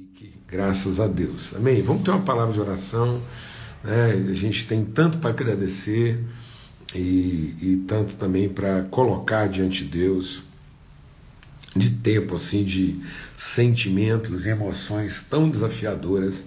Henrique, 0.00 0.32
graças 0.48 0.98
a 0.98 1.06
Deus. 1.06 1.54
Amém? 1.54 1.82
Vamos 1.82 2.02
ter 2.02 2.10
uma 2.10 2.22
palavra 2.22 2.54
de 2.54 2.60
oração. 2.60 3.20
Né? 3.84 4.12
A 4.30 4.34
gente 4.34 4.66
tem 4.66 4.82
tanto 4.82 5.18
para 5.18 5.28
agradecer 5.28 6.18
e, 6.94 7.54
e 7.60 7.84
tanto 7.86 8.14
também 8.14 8.48
para 8.48 8.82
colocar 8.84 9.46
diante 9.46 9.84
de 9.84 9.90
Deus 9.90 10.42
de 11.76 11.90
tempo 11.90 12.34
assim 12.34 12.64
de 12.64 12.98
sentimentos 13.36 14.46
e 14.46 14.48
emoções 14.48 15.22
tão 15.28 15.50
desafiadoras 15.50 16.46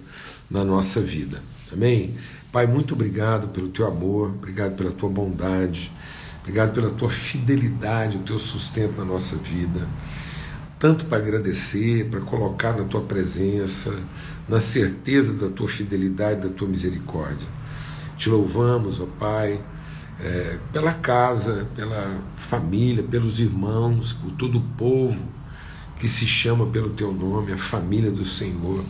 na 0.50 0.64
nossa 0.64 1.00
vida. 1.00 1.40
Amém? 1.72 2.14
Pai, 2.50 2.66
muito 2.66 2.94
obrigado 2.94 3.48
pelo 3.48 3.68
teu 3.68 3.86
amor, 3.86 4.30
obrigado 4.30 4.74
pela 4.74 4.90
tua 4.90 5.08
bondade, 5.08 5.92
obrigado 6.40 6.74
pela 6.74 6.90
tua 6.90 7.08
fidelidade, 7.08 8.16
o 8.16 8.20
teu 8.20 8.38
sustento 8.38 8.98
na 8.98 9.04
nossa 9.04 9.36
vida 9.36 9.88
tanto 10.84 11.06
para 11.06 11.16
agradecer, 11.16 12.10
para 12.10 12.20
colocar 12.20 12.76
na 12.76 12.84
tua 12.84 13.00
presença, 13.00 13.98
na 14.46 14.60
certeza 14.60 15.32
da 15.32 15.48
tua 15.48 15.66
fidelidade, 15.66 16.46
da 16.46 16.50
tua 16.50 16.68
misericórdia. 16.68 17.48
Te 18.18 18.28
louvamos, 18.28 19.00
ó 19.00 19.06
Pai, 19.18 19.58
é, 20.20 20.58
pela 20.74 20.92
casa, 20.92 21.66
pela 21.74 22.20
família, 22.36 23.02
pelos 23.02 23.40
irmãos, 23.40 24.12
por 24.12 24.32
todo 24.32 24.58
o 24.58 24.60
povo 24.76 25.26
que 25.98 26.06
se 26.06 26.26
chama 26.26 26.66
pelo 26.66 26.90
teu 26.90 27.14
nome, 27.14 27.54
a 27.54 27.56
família 27.56 28.10
do 28.10 28.26
Senhor. 28.26 28.84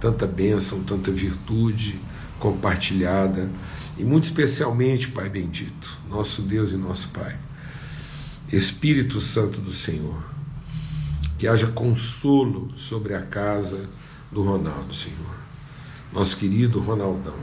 Tanta 0.00 0.26
bênção, 0.26 0.82
tanta 0.82 1.10
virtude 1.10 2.00
compartilhada. 2.38 3.50
E 3.98 4.02
muito 4.02 4.24
especialmente, 4.24 5.08
Pai 5.08 5.28
bendito, 5.28 5.90
nosso 6.08 6.40
Deus 6.40 6.72
e 6.72 6.78
nosso 6.78 7.08
Pai, 7.08 7.36
Espírito 8.50 9.20
Santo 9.20 9.60
do 9.60 9.74
Senhor 9.74 10.32
que 11.44 11.48
haja 11.48 11.66
consolo 11.66 12.70
sobre 12.74 13.14
a 13.14 13.20
casa 13.20 13.86
do 14.32 14.42
Ronaldo, 14.42 14.94
Senhor. 14.94 15.36
Nosso 16.10 16.38
querido 16.38 16.80
Ronaldão. 16.80 17.36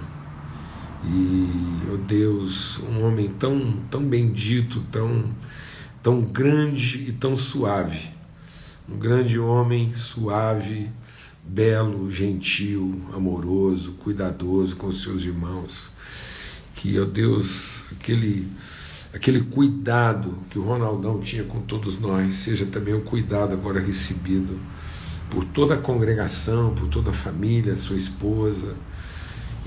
E, 1.05 1.47
oh 1.93 1.97
Deus, 1.97 2.79
um 2.79 3.05
homem 3.05 3.29
tão, 3.29 3.73
tão 3.91 4.01
bendito, 4.01 4.83
tão, 4.91 5.25
tão 6.01 6.19
grande 6.19 7.09
e 7.09 7.11
tão 7.11 7.37
suave. 7.37 8.09
Um 8.89 8.97
grande 8.97 9.37
homem 9.37 9.93
suave, 9.93 10.89
belo, 11.43 12.11
gentil, 12.11 12.99
amoroso, 13.13 13.91
cuidadoso 14.03 14.77
com 14.77 14.87
os 14.87 15.03
seus 15.03 15.21
irmãos. 15.21 15.91
Que, 16.73 16.99
ó 16.99 17.03
oh 17.03 17.05
Deus, 17.05 17.85
aquele 17.91 18.47
aquele 19.13 19.41
cuidado 19.41 20.37
que 20.49 20.57
o 20.57 20.63
Ronaldão 20.63 21.19
tinha 21.19 21.43
com 21.43 21.61
todos 21.61 21.99
nós, 21.99 22.35
seja 22.35 22.65
também 22.65 22.93
o 22.93 23.01
cuidado 23.01 23.53
agora 23.53 23.79
recebido 23.79 24.59
por 25.29 25.45
toda 25.45 25.75
a 25.75 25.77
congregação, 25.77 26.73
por 26.73 26.87
toda 26.89 27.11
a 27.11 27.13
família, 27.13 27.75
sua 27.77 27.95
esposa, 27.95 28.75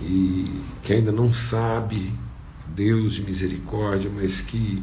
e 0.03 0.45
que 0.83 0.93
ainda 0.93 1.13
não 1.13 1.33
sabe 1.33 2.13
Deus 2.69 3.15
de 3.15 3.23
misericórdia, 3.23 4.11
mas 4.15 4.41
que 4.41 4.83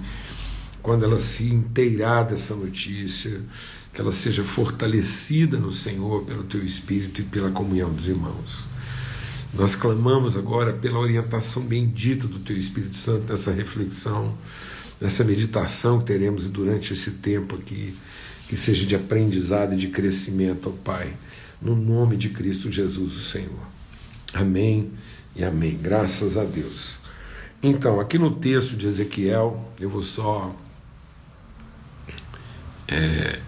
quando 0.82 1.06
ela 1.06 1.20
se 1.20 1.46
inteirar 1.46 2.24
dessa 2.24 2.56
notícia, 2.56 3.42
que 3.94 4.02
ela 4.02 4.12
seja 4.12 4.44
fortalecida 4.44 5.58
no 5.58 5.74
Senhor 5.74 6.24
pelo 6.24 6.44
teu 6.44 6.64
Espírito 6.64 7.22
e 7.22 7.24
pela 7.24 7.52
comunhão 7.52 7.92
dos 7.92 8.08
irmãos. 8.08 8.66
Nós 9.54 9.76
clamamos 9.76 10.38
agora 10.38 10.72
pela 10.72 11.00
orientação 11.00 11.64
bendita 11.64 12.28
do 12.28 12.40
Teu 12.40 12.58
Espírito 12.58 12.96
Santo 12.96 13.30
nessa 13.30 13.52
reflexão, 13.52 14.34
nessa 15.00 15.24
meditação 15.24 16.00
que 16.00 16.06
teremos 16.06 16.50
durante 16.50 16.94
esse 16.94 17.12
tempo 17.12 17.56
aqui, 17.56 17.94
que 18.48 18.56
seja 18.56 18.86
de 18.86 18.96
aprendizado 18.96 19.74
e 19.74 19.78
de 19.78 19.90
crescimento, 19.90 20.70
ó 20.70 20.84
Pai, 20.84 21.14
no 21.62 21.76
nome 21.76 22.16
de 22.16 22.30
Cristo 22.30 22.72
Jesus, 22.72 23.16
o 23.16 23.20
Senhor. 23.20 23.60
Amém 24.34 24.92
e 25.36 25.44
amém. 25.44 25.78
Graças 25.82 26.38
a 26.38 26.44
Deus. 26.44 27.00
Então, 27.62 28.00
aqui 28.00 28.18
no 28.18 28.36
texto 28.36 28.76
de 28.76 28.88
Ezequiel, 28.88 29.72
eu 29.80 29.90
vou 29.90 30.02
só. 30.02 30.56
É, 32.88 33.40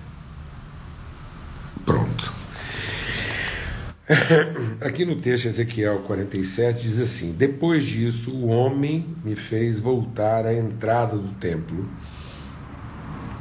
Aqui 4.81 5.05
no 5.05 5.15
texto 5.15 5.45
Ezequiel 5.45 5.99
47 5.99 6.83
diz 6.83 6.99
assim: 6.99 7.31
Depois 7.31 7.85
disso, 7.85 8.33
o 8.33 8.47
homem 8.47 9.05
me 9.23 9.33
fez 9.33 9.79
voltar 9.79 10.45
à 10.45 10.53
entrada 10.53 11.17
do 11.17 11.29
templo, 11.35 11.87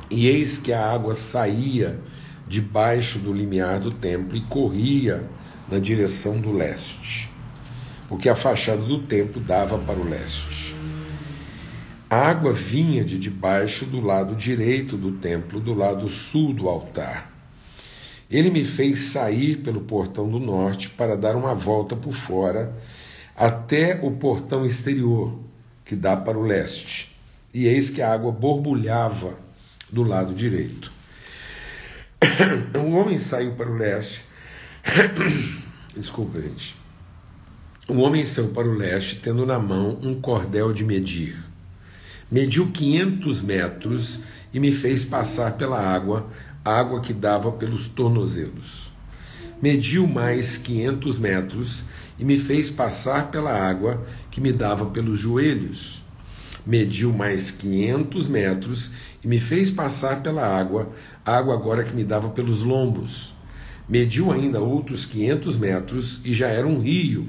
e 0.08 0.28
eis 0.28 0.58
que 0.58 0.72
a 0.72 0.88
água 0.92 1.16
saía 1.16 1.98
debaixo 2.46 3.18
do 3.18 3.32
limiar 3.32 3.80
do 3.80 3.90
templo 3.90 4.36
e 4.36 4.40
corria 4.42 5.28
na 5.68 5.80
direção 5.80 6.40
do 6.40 6.52
leste, 6.52 7.28
porque 8.08 8.28
a 8.28 8.36
fachada 8.36 8.82
do 8.82 9.00
templo 9.02 9.40
dava 9.40 9.76
para 9.78 9.98
o 9.98 10.08
leste. 10.08 10.76
A 12.08 12.28
água 12.28 12.52
vinha 12.52 13.04
de 13.04 13.18
debaixo 13.18 13.84
do 13.84 14.00
lado 14.00 14.36
direito 14.36 14.96
do 14.96 15.10
templo, 15.12 15.58
do 15.58 15.74
lado 15.74 16.08
sul 16.08 16.52
do 16.52 16.68
altar 16.68 17.31
ele 18.32 18.50
me 18.50 18.64
fez 18.64 19.00
sair 19.12 19.56
pelo 19.56 19.82
portão 19.82 20.26
do 20.26 20.38
norte 20.38 20.88
para 20.88 21.18
dar 21.18 21.36
uma 21.36 21.54
volta 21.54 21.94
por 21.94 22.14
fora 22.14 22.74
até 23.36 24.00
o 24.02 24.10
portão 24.12 24.64
exterior, 24.64 25.38
que 25.84 25.94
dá 25.94 26.16
para 26.16 26.38
o 26.38 26.42
leste. 26.42 27.14
E 27.52 27.66
eis 27.66 27.90
que 27.90 28.00
a 28.00 28.10
água 28.10 28.32
borbulhava 28.32 29.34
do 29.90 30.02
lado 30.02 30.32
direito. 30.32 30.90
O 32.74 32.92
homem 32.96 33.18
saiu 33.18 33.52
para 33.52 33.70
o 33.70 33.76
leste. 33.76 34.24
Desculpa, 35.94 36.40
gente. 36.40 36.74
O 37.86 37.98
homem 37.98 38.24
saiu 38.24 38.48
para 38.48 38.66
o 38.66 38.74
leste, 38.74 39.16
tendo 39.16 39.44
na 39.44 39.58
mão 39.58 39.98
um 40.02 40.18
cordel 40.18 40.72
de 40.72 40.84
medir. 40.84 41.36
Mediu 42.30 42.70
500 42.70 43.42
metros 43.42 44.22
e 44.54 44.58
me 44.58 44.72
fez 44.72 45.04
passar 45.04 45.58
pela 45.58 45.78
água 45.78 46.30
água 46.64 47.00
que 47.00 47.12
dava 47.12 47.50
pelos 47.52 47.88
tornozelos. 47.88 48.92
Mediu 49.60 50.06
mais 50.06 50.56
quinhentos 50.56 51.18
metros 51.18 51.84
e 52.18 52.24
me 52.24 52.38
fez 52.38 52.70
passar 52.70 53.30
pela 53.30 53.52
água 53.52 54.04
que 54.30 54.40
me 54.40 54.52
dava 54.52 54.86
pelos 54.86 55.18
joelhos. 55.18 56.02
Mediu 56.64 57.12
mais 57.12 57.50
quinhentos 57.50 58.28
metros 58.28 58.92
e 59.22 59.26
me 59.26 59.38
fez 59.38 59.70
passar 59.70 60.22
pela 60.22 60.46
água, 60.46 60.92
água 61.24 61.54
agora 61.54 61.82
que 61.84 61.94
me 61.94 62.04
dava 62.04 62.28
pelos 62.28 62.62
lombos. 62.62 63.34
Mediu 63.88 64.30
ainda 64.30 64.60
outros 64.60 65.04
quinhentos 65.04 65.56
metros 65.56 66.20
e 66.24 66.32
já 66.32 66.48
era 66.48 66.66
um 66.66 66.80
rio 66.80 67.26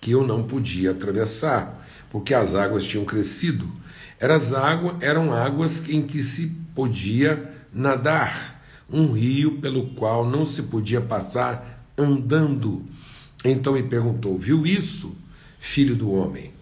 que 0.00 0.10
eu 0.10 0.26
não 0.26 0.42
podia 0.42 0.90
atravessar, 0.90 1.86
porque 2.10 2.34
as 2.34 2.54
águas 2.54 2.84
tinham 2.84 3.04
crescido. 3.04 3.68
Eram, 4.18 4.36
águas, 4.56 4.96
eram 5.00 5.32
águas 5.32 5.88
em 5.88 6.02
que 6.02 6.22
se 6.22 6.48
podia 6.74 7.52
nadar 7.72 8.53
um 8.90 9.12
rio 9.12 9.58
pelo 9.60 9.88
qual 9.90 10.28
não 10.28 10.44
se 10.44 10.64
podia 10.64 11.00
passar 11.00 11.84
andando. 11.96 12.84
Então 13.44 13.74
me 13.74 13.82
perguntou: 13.82 14.38
Viu 14.38 14.66
isso, 14.66 15.14
filho 15.58 15.94
do 15.94 16.10
homem? 16.10 16.52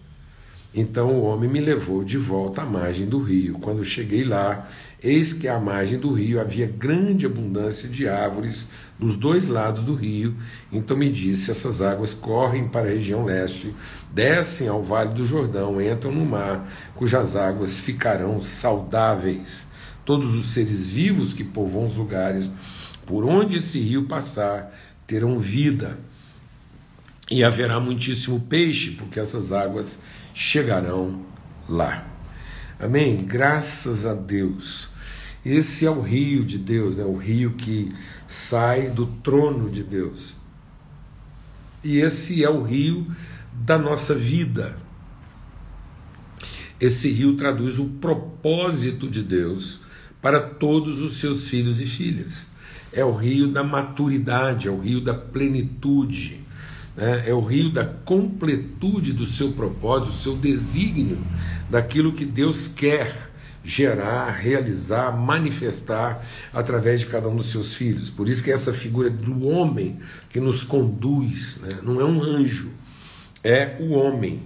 Então 0.75 1.13
o 1.13 1.21
homem 1.21 1.47
me 1.47 1.59
levou 1.59 2.03
de 2.03 2.17
volta 2.17 2.63
à 2.63 2.65
margem 2.65 3.05
do 3.05 3.21
rio. 3.21 3.59
Quando 3.59 3.85
cheguei 3.85 4.23
lá, 4.23 4.67
eis 5.03 5.31
que 5.31 5.47
à 5.47 5.59
margem 5.59 5.99
do 5.99 6.11
rio 6.11 6.41
havia 6.41 6.65
grande 6.65 7.27
abundância 7.27 7.87
de 7.87 8.07
árvores 8.09 8.67
dos 8.97 9.15
dois 9.15 9.47
lados 9.47 9.83
do 9.83 9.93
rio. 9.93 10.35
Então 10.71 10.97
me 10.97 11.11
disse: 11.11 11.51
Essas 11.51 11.81
águas 11.81 12.15
correm 12.15 12.67
para 12.67 12.87
a 12.87 12.91
região 12.91 13.25
leste, 13.25 13.73
descem 14.11 14.67
ao 14.67 14.81
vale 14.81 15.13
do 15.13 15.27
Jordão, 15.27 15.79
entram 15.79 16.11
no 16.11 16.25
mar, 16.25 16.67
cujas 16.95 17.35
águas 17.35 17.77
ficarão 17.77 18.41
saudáveis 18.41 19.67
Todos 20.05 20.33
os 20.35 20.47
seres 20.47 20.87
vivos 20.87 21.33
que 21.33 21.43
povoam 21.43 21.87
os 21.87 21.95
lugares 21.95 22.51
por 23.05 23.25
onde 23.25 23.57
esse 23.57 23.79
rio 23.79 24.05
passar 24.05 24.73
terão 25.07 25.39
vida. 25.39 25.97
E 27.31 27.43
haverá 27.43 27.79
muitíssimo 27.79 28.39
peixe, 28.41 28.91
porque 28.91 29.19
essas 29.19 29.51
águas 29.51 29.99
chegarão 30.33 31.25
lá. 31.67 32.05
Amém? 32.79 33.23
Graças 33.23 34.05
a 34.05 34.13
Deus. 34.13 34.89
Esse 35.45 35.85
é 35.85 35.91
o 35.91 36.01
rio 36.01 36.43
de 36.43 36.57
Deus, 36.57 36.97
né? 36.97 37.03
o 37.03 37.15
rio 37.15 37.53
que 37.53 37.93
sai 38.27 38.89
do 38.89 39.05
trono 39.05 39.69
de 39.69 39.83
Deus. 39.83 40.33
E 41.83 41.97
esse 41.97 42.43
é 42.43 42.49
o 42.49 42.63
rio 42.63 43.07
da 43.53 43.77
nossa 43.77 44.15
vida. 44.15 44.77
Esse 46.79 47.09
rio 47.09 47.35
traduz 47.35 47.77
o 47.77 47.85
propósito 47.85 49.09
de 49.09 49.21
Deus 49.21 49.82
para 50.23 50.39
todos 50.39 51.01
os 51.01 51.19
seus 51.19 51.49
filhos 51.49 51.81
e 51.81 51.85
filhas. 51.85 52.47
É 52.93 53.03
o 53.03 53.11
rio 53.11 53.49
da 53.49 53.61
maturidade, 53.61 54.69
é 54.69 54.71
o 54.71 54.79
rio 54.79 55.01
da 55.01 55.13
plenitude, 55.13 56.39
né? 56.95 57.23
é 57.27 57.33
o 57.33 57.41
rio 57.41 57.69
da 57.69 57.83
completude 57.83 59.11
do 59.11 59.25
seu 59.25 59.51
propósito, 59.51 60.11
do 60.11 60.17
seu 60.17 60.35
desígnio, 60.37 61.19
daquilo 61.69 62.13
que 62.13 62.23
Deus 62.23 62.69
quer 62.69 63.31
gerar, 63.65 64.29
realizar, 64.31 65.11
manifestar 65.11 66.25
através 66.53 67.01
de 67.01 67.07
cada 67.07 67.27
um 67.27 67.35
dos 67.35 67.51
seus 67.51 67.73
filhos. 67.73 68.09
Por 68.09 68.29
isso 68.29 68.43
que 68.43 68.51
essa 68.51 68.71
figura 68.71 69.09
do 69.09 69.45
homem 69.47 69.99
que 70.29 70.39
nos 70.39 70.63
conduz, 70.63 71.59
né? 71.61 71.79
não 71.81 71.99
é 71.99 72.05
um 72.05 72.23
anjo, 72.23 72.71
é 73.43 73.75
o 73.81 73.91
homem, 73.91 74.41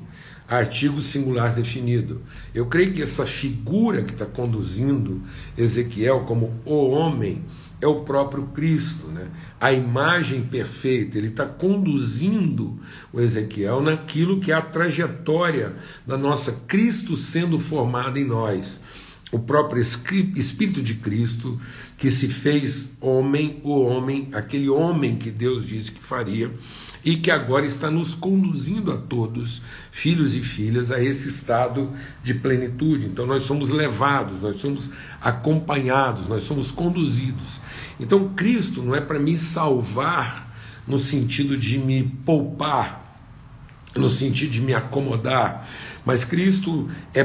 artigo 0.47 1.01
singular 1.01 1.53
definido. 1.53 2.21
Eu 2.53 2.65
creio 2.67 2.93
que 2.93 3.01
essa 3.01 3.25
figura 3.25 4.03
que 4.03 4.13
está 4.13 4.25
conduzindo 4.25 5.21
Ezequiel 5.57 6.21
como 6.21 6.53
o 6.63 6.89
homem 6.89 7.43
é 7.79 7.85
o 7.85 8.01
próprio 8.01 8.47
Cristo, 8.47 9.07
né? 9.07 9.27
a 9.59 9.71
imagem 9.71 10.41
perfeita. 10.43 11.17
Ele 11.17 11.27
está 11.27 11.45
conduzindo 11.45 12.79
o 13.13 13.19
Ezequiel 13.19 13.81
naquilo 13.81 14.39
que 14.39 14.51
é 14.51 14.55
a 14.55 14.61
trajetória 14.61 15.75
da 16.05 16.17
nossa 16.17 16.63
Cristo 16.67 17.15
sendo 17.15 17.59
formado 17.59 18.17
em 18.17 18.25
nós. 18.25 18.79
O 19.31 19.39
próprio 19.39 19.81
Espírito 19.81 20.81
de 20.81 20.95
Cristo 20.95 21.59
que 21.97 22.09
se 22.09 22.29
fez 22.29 22.93
homem, 23.01 23.59
o 23.63 23.81
homem, 23.81 24.29
aquele 24.31 24.69
homem 24.69 25.17
que 25.17 25.29
Deus 25.29 25.67
disse 25.67 25.91
que 25.91 25.99
faria 25.99 26.49
e 27.07 27.15
que 27.15 27.31
agora 27.31 27.65
está 27.65 27.89
nos 27.89 28.13
conduzindo 28.13 28.91
a 28.91 28.97
todos, 28.97 29.61
filhos 29.91 30.35
e 30.35 30.41
filhas, 30.41 30.91
a 30.91 31.01
esse 31.01 31.29
estado 31.29 31.93
de 32.21 32.33
plenitude. 32.33 33.05
Então 33.05 33.25
nós 33.25 33.43
somos 33.43 33.69
levados, 33.69 34.41
nós 34.41 34.59
somos 34.59 34.91
acompanhados, 35.21 36.27
nós 36.27 36.43
somos 36.43 36.69
conduzidos. 36.69 37.61
Então 37.97 38.33
Cristo 38.35 38.83
não 38.83 38.93
é 38.93 38.99
para 38.99 39.19
me 39.19 39.37
salvar 39.37 40.53
no 40.85 40.99
sentido 40.99 41.57
de 41.57 41.79
me 41.79 42.03
poupar, 42.03 43.17
no 43.95 44.09
sentido 44.09 44.51
de 44.51 44.59
me 44.59 44.73
acomodar, 44.73 45.65
mas 46.05 46.25
Cristo 46.25 46.89
é 47.13 47.23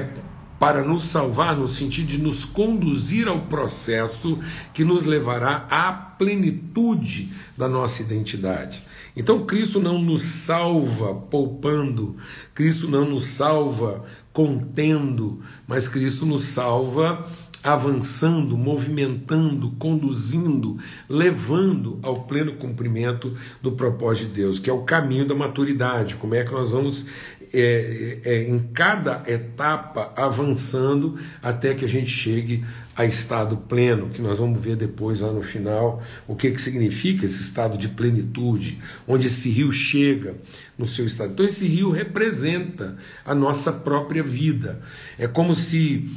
para 0.60 0.84
nos 0.84 1.06
salvar 1.06 1.56
no 1.56 1.66
sentido 1.66 2.06
de 2.06 2.18
nos 2.18 2.44
conduzir 2.44 3.26
ao 3.26 3.40
processo 3.46 4.38
que 4.72 4.84
nos 4.84 5.04
levará 5.04 5.66
à 5.68 5.92
plenitude 5.92 7.32
da 7.58 7.68
nossa 7.68 8.00
identidade. 8.00 8.80
Então 9.16 9.44
Cristo 9.44 9.80
não 9.80 10.00
nos 10.00 10.22
salva 10.22 11.14
poupando, 11.14 12.16
Cristo 12.54 12.88
não 12.88 13.04
nos 13.08 13.26
salva 13.26 14.04
contendo, 14.32 15.40
mas 15.66 15.86
Cristo 15.86 16.24
nos 16.24 16.44
salva 16.44 17.28
avançando, 17.62 18.56
movimentando, 18.56 19.70
conduzindo, 19.78 20.78
levando 21.08 21.98
ao 22.02 22.14
pleno 22.14 22.54
cumprimento 22.54 23.36
do 23.60 23.72
propósito 23.72 24.28
de 24.28 24.34
Deus, 24.34 24.58
que 24.58 24.68
é 24.68 24.72
o 24.72 24.82
caminho 24.82 25.26
da 25.26 25.34
maturidade. 25.34 26.16
Como 26.16 26.34
é 26.34 26.42
que 26.42 26.50
nós 26.50 26.70
vamos 26.70 27.06
é, 27.52 28.18
é, 28.24 28.48
em 28.48 28.58
cada 28.58 29.22
etapa 29.26 30.12
avançando 30.16 31.18
até 31.42 31.74
que 31.74 31.84
a 31.84 31.88
gente 31.88 32.10
chegue 32.10 32.64
a 32.96 33.04
estado 33.04 33.56
pleno, 33.56 34.10
que 34.10 34.20
nós 34.20 34.38
vamos 34.38 34.62
ver 34.62 34.76
depois 34.76 35.20
lá 35.20 35.32
no 35.32 35.42
final 35.42 36.02
o 36.26 36.34
que, 36.34 36.50
que 36.50 36.60
significa 36.60 37.24
esse 37.24 37.42
estado 37.42 37.78
de 37.78 37.88
plenitude, 37.88 38.78
onde 39.06 39.26
esse 39.26 39.50
rio 39.50 39.72
chega 39.72 40.34
no 40.76 40.86
seu 40.86 41.06
estado. 41.06 41.32
Então, 41.32 41.46
esse 41.46 41.66
rio 41.66 41.90
representa 41.90 42.96
a 43.24 43.34
nossa 43.34 43.72
própria 43.72 44.22
vida. 44.22 44.80
É 45.18 45.26
como 45.26 45.54
se 45.54 46.10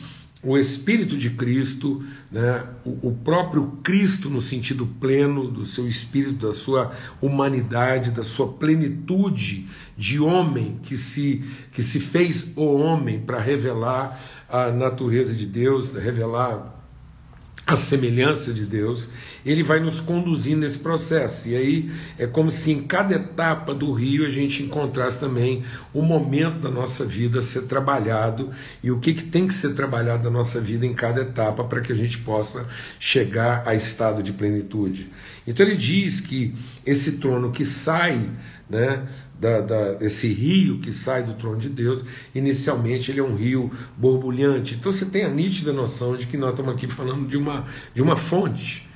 o 0.45 0.57
Espírito 0.57 1.17
de 1.17 1.31
Cristo, 1.31 2.03
né, 2.31 2.67
o, 2.85 3.09
o, 3.09 3.19
próprio 3.23 3.79
Cristo 3.83 4.29
no 4.29 4.39
sentido 4.39 4.85
pleno 4.85 5.49
do 5.49 5.65
seu 5.65 5.87
espírito, 5.87 6.45
da 6.45 6.53
sua 6.53 6.93
humanidade, 7.19 8.11
da 8.11 8.23
sua 8.23 8.49
plenitude 8.53 9.67
de 9.97 10.19
homem 10.19 10.79
que 10.83 10.97
se, 10.97 11.43
que 11.71 11.81
se 11.81 11.99
fez 11.99 12.53
o 12.55 12.75
homem 12.75 13.19
para 13.19 13.39
revelar 13.39 14.21
a 14.47 14.69
natureza 14.69 15.33
de 15.33 15.47
Deus, 15.47 15.95
revelar 15.95 16.84
a 17.67 17.75
semelhança 17.75 18.53
de 18.53 18.63
Deus, 18.63 19.09
ele 19.43 19.63
vai 19.63 19.79
nos 19.79 19.99
conduzindo 19.99 20.61
nesse 20.61 20.77
processo. 20.77 21.49
E 21.49 21.55
aí 21.55 21.91
é 22.17 22.27
como 22.27 22.51
se 22.51 22.71
em 22.71 22.83
cada 22.83 23.15
etapa 23.15 23.73
do 23.73 23.91
rio 23.91 24.25
a 24.25 24.29
gente 24.29 24.61
encontrasse 24.61 25.19
também 25.19 25.63
o 25.91 26.01
momento 26.01 26.59
da 26.59 26.69
nossa 26.69 27.03
vida 27.03 27.41
ser 27.41 27.63
trabalhado 27.63 28.51
e 28.83 28.91
o 28.91 28.99
que, 28.99 29.13
que 29.15 29.23
tem 29.23 29.47
que 29.47 29.53
ser 29.53 29.73
trabalhado 29.73 30.23
da 30.23 30.29
nossa 30.29 30.61
vida 30.61 30.85
em 30.85 30.93
cada 30.93 31.21
etapa 31.21 31.63
para 31.63 31.81
que 31.81 31.91
a 31.91 31.95
gente 31.95 32.19
possa 32.19 32.67
chegar 32.99 33.63
a 33.65 33.73
estado 33.73 34.21
de 34.21 34.31
plenitude. 34.31 35.09
Então 35.47 35.65
ele 35.65 35.75
diz 35.75 36.21
que 36.21 36.53
esse 36.85 37.13
trono 37.13 37.51
que 37.51 37.65
sai 37.65 38.29
né, 38.69 39.07
da, 39.39 39.61
da, 39.61 39.93
desse 39.93 40.27
rio 40.27 40.79
que 40.79 40.91
sai 40.91 41.23
do 41.23 41.33
trono 41.33 41.57
de 41.57 41.69
Deus, 41.69 42.03
inicialmente 42.33 43.11
ele 43.11 43.19
é 43.19 43.23
um 43.23 43.35
rio 43.35 43.71
borbulhante. 43.97 44.75
Então 44.75 44.91
você 44.91 45.05
tem 45.05 45.23
a 45.23 45.29
nítida 45.29 45.71
noção 45.71 46.15
de 46.15 46.25
que 46.27 46.37
nós 46.37 46.51
estamos 46.51 46.73
aqui 46.73 46.87
falando 46.87 47.27
de 47.27 47.37
uma, 47.37 47.65
de 47.93 48.01
uma 48.01 48.15
fonte, 48.15 48.87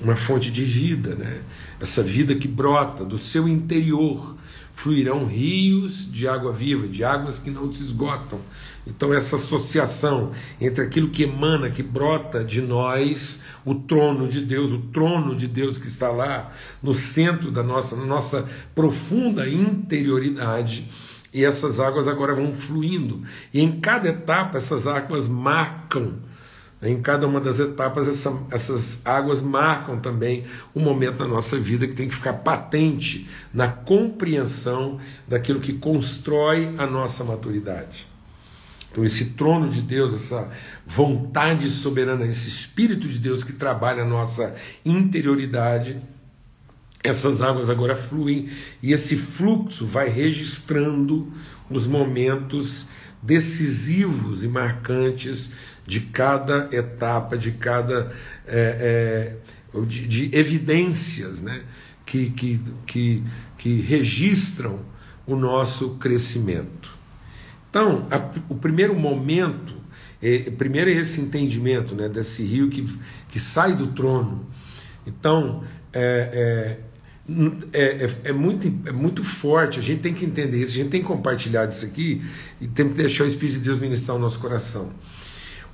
uma 0.00 0.16
fonte 0.16 0.50
de 0.50 0.64
vida, 0.64 1.14
né? 1.14 1.40
essa 1.80 2.02
vida 2.02 2.34
que 2.34 2.48
brota 2.48 3.04
do 3.04 3.18
seu 3.18 3.48
interior. 3.48 4.36
Fluirão 4.72 5.24
rios 5.24 6.10
de 6.12 6.28
água 6.28 6.52
viva, 6.52 6.86
de 6.86 7.02
águas 7.02 7.38
que 7.38 7.48
não 7.48 7.72
se 7.72 7.82
esgotam. 7.82 8.38
Então, 8.86 9.12
essa 9.12 9.36
associação 9.36 10.32
entre 10.60 10.84
aquilo 10.84 11.08
que 11.08 11.22
emana, 11.22 11.70
que 11.70 11.82
brota 11.82 12.44
de 12.44 12.60
nós, 12.60 13.40
o 13.66 13.74
trono 13.74 14.28
de 14.28 14.40
Deus, 14.42 14.70
o 14.70 14.78
trono 14.78 15.34
de 15.34 15.48
Deus 15.48 15.76
que 15.76 15.88
está 15.88 16.08
lá 16.08 16.52
no 16.80 16.94
centro 16.94 17.50
da 17.50 17.64
nossa, 17.64 17.96
nossa 17.96 18.48
profunda 18.74 19.46
interioridade. 19.48 20.88
E 21.34 21.44
essas 21.44 21.80
águas 21.80 22.06
agora 22.06 22.32
vão 22.32 22.52
fluindo. 22.52 23.22
E 23.52 23.60
em 23.60 23.80
cada 23.80 24.08
etapa, 24.08 24.56
essas 24.56 24.86
águas 24.86 25.28
marcam. 25.28 26.14
Em 26.80 27.02
cada 27.02 27.26
uma 27.26 27.40
das 27.40 27.58
etapas, 27.58 28.06
essa, 28.06 28.38
essas 28.50 29.04
águas 29.04 29.42
marcam 29.42 29.98
também 29.98 30.44
um 30.74 30.80
momento 30.80 31.16
da 31.16 31.26
nossa 31.26 31.58
vida 31.58 31.86
que 31.86 31.94
tem 31.94 32.06
que 32.06 32.14
ficar 32.14 32.34
patente 32.34 33.28
na 33.52 33.66
compreensão 33.66 35.00
daquilo 35.26 35.58
que 35.58 35.72
constrói 35.72 36.72
a 36.78 36.86
nossa 36.86 37.24
maturidade. 37.24 38.06
Então, 38.96 39.04
esse 39.04 39.26
trono 39.32 39.68
de 39.68 39.82
Deus, 39.82 40.14
essa 40.14 40.50
vontade 40.86 41.68
soberana, 41.68 42.24
esse 42.24 42.48
Espírito 42.48 43.06
de 43.06 43.18
Deus 43.18 43.44
que 43.44 43.52
trabalha 43.52 44.04
a 44.04 44.06
nossa 44.06 44.56
interioridade, 44.86 45.98
essas 47.04 47.42
águas 47.42 47.68
agora 47.68 47.94
fluem 47.94 48.48
e 48.82 48.94
esse 48.94 49.14
fluxo 49.16 49.86
vai 49.86 50.08
registrando 50.08 51.30
os 51.68 51.86
momentos 51.86 52.86
decisivos 53.22 54.42
e 54.42 54.48
marcantes 54.48 55.50
de 55.86 56.00
cada 56.00 56.66
etapa, 56.72 57.36
de 57.36 57.50
cada 57.50 58.10
é, 58.46 59.36
é, 59.74 59.80
de, 59.84 60.08
de, 60.08 60.34
evidências 60.34 61.42
né, 61.42 61.64
que, 62.06 62.30
que, 62.30 62.60
que, 62.86 63.22
que 63.58 63.78
registram 63.82 64.80
o 65.26 65.36
nosso 65.36 65.96
crescimento. 65.96 66.95
Então, 67.76 68.06
a, 68.10 68.30
o 68.48 68.54
primeiro 68.54 68.94
momento, 68.94 69.74
é, 70.22 70.50
primeiro 70.50 70.88
é 70.88 70.94
esse 70.94 71.20
entendimento 71.20 71.94
né, 71.94 72.08
desse 72.08 72.42
rio 72.42 72.70
que, 72.70 72.88
que 73.28 73.38
sai 73.38 73.76
do 73.76 73.88
trono. 73.88 74.46
Então, 75.06 75.62
é, 75.92 76.80
é, 77.28 78.02
é, 78.02 78.10
é, 78.24 78.32
muito, 78.32 78.88
é 78.88 78.92
muito 78.92 79.22
forte, 79.22 79.78
a 79.78 79.82
gente 79.82 80.00
tem 80.00 80.14
que 80.14 80.24
entender 80.24 80.62
isso, 80.62 80.72
a 80.72 80.76
gente 80.76 80.88
tem 80.88 81.02
que 81.02 81.06
compartilhar 81.06 81.68
isso 81.68 81.84
aqui 81.84 82.24
e 82.62 82.66
tem 82.66 82.88
que 82.88 82.94
deixar 82.94 83.24
o 83.24 83.26
Espírito 83.26 83.58
de 83.58 83.64
Deus 83.64 83.78
ministrar 83.78 84.16
o 84.16 84.20
nosso 84.20 84.38
coração. 84.38 84.90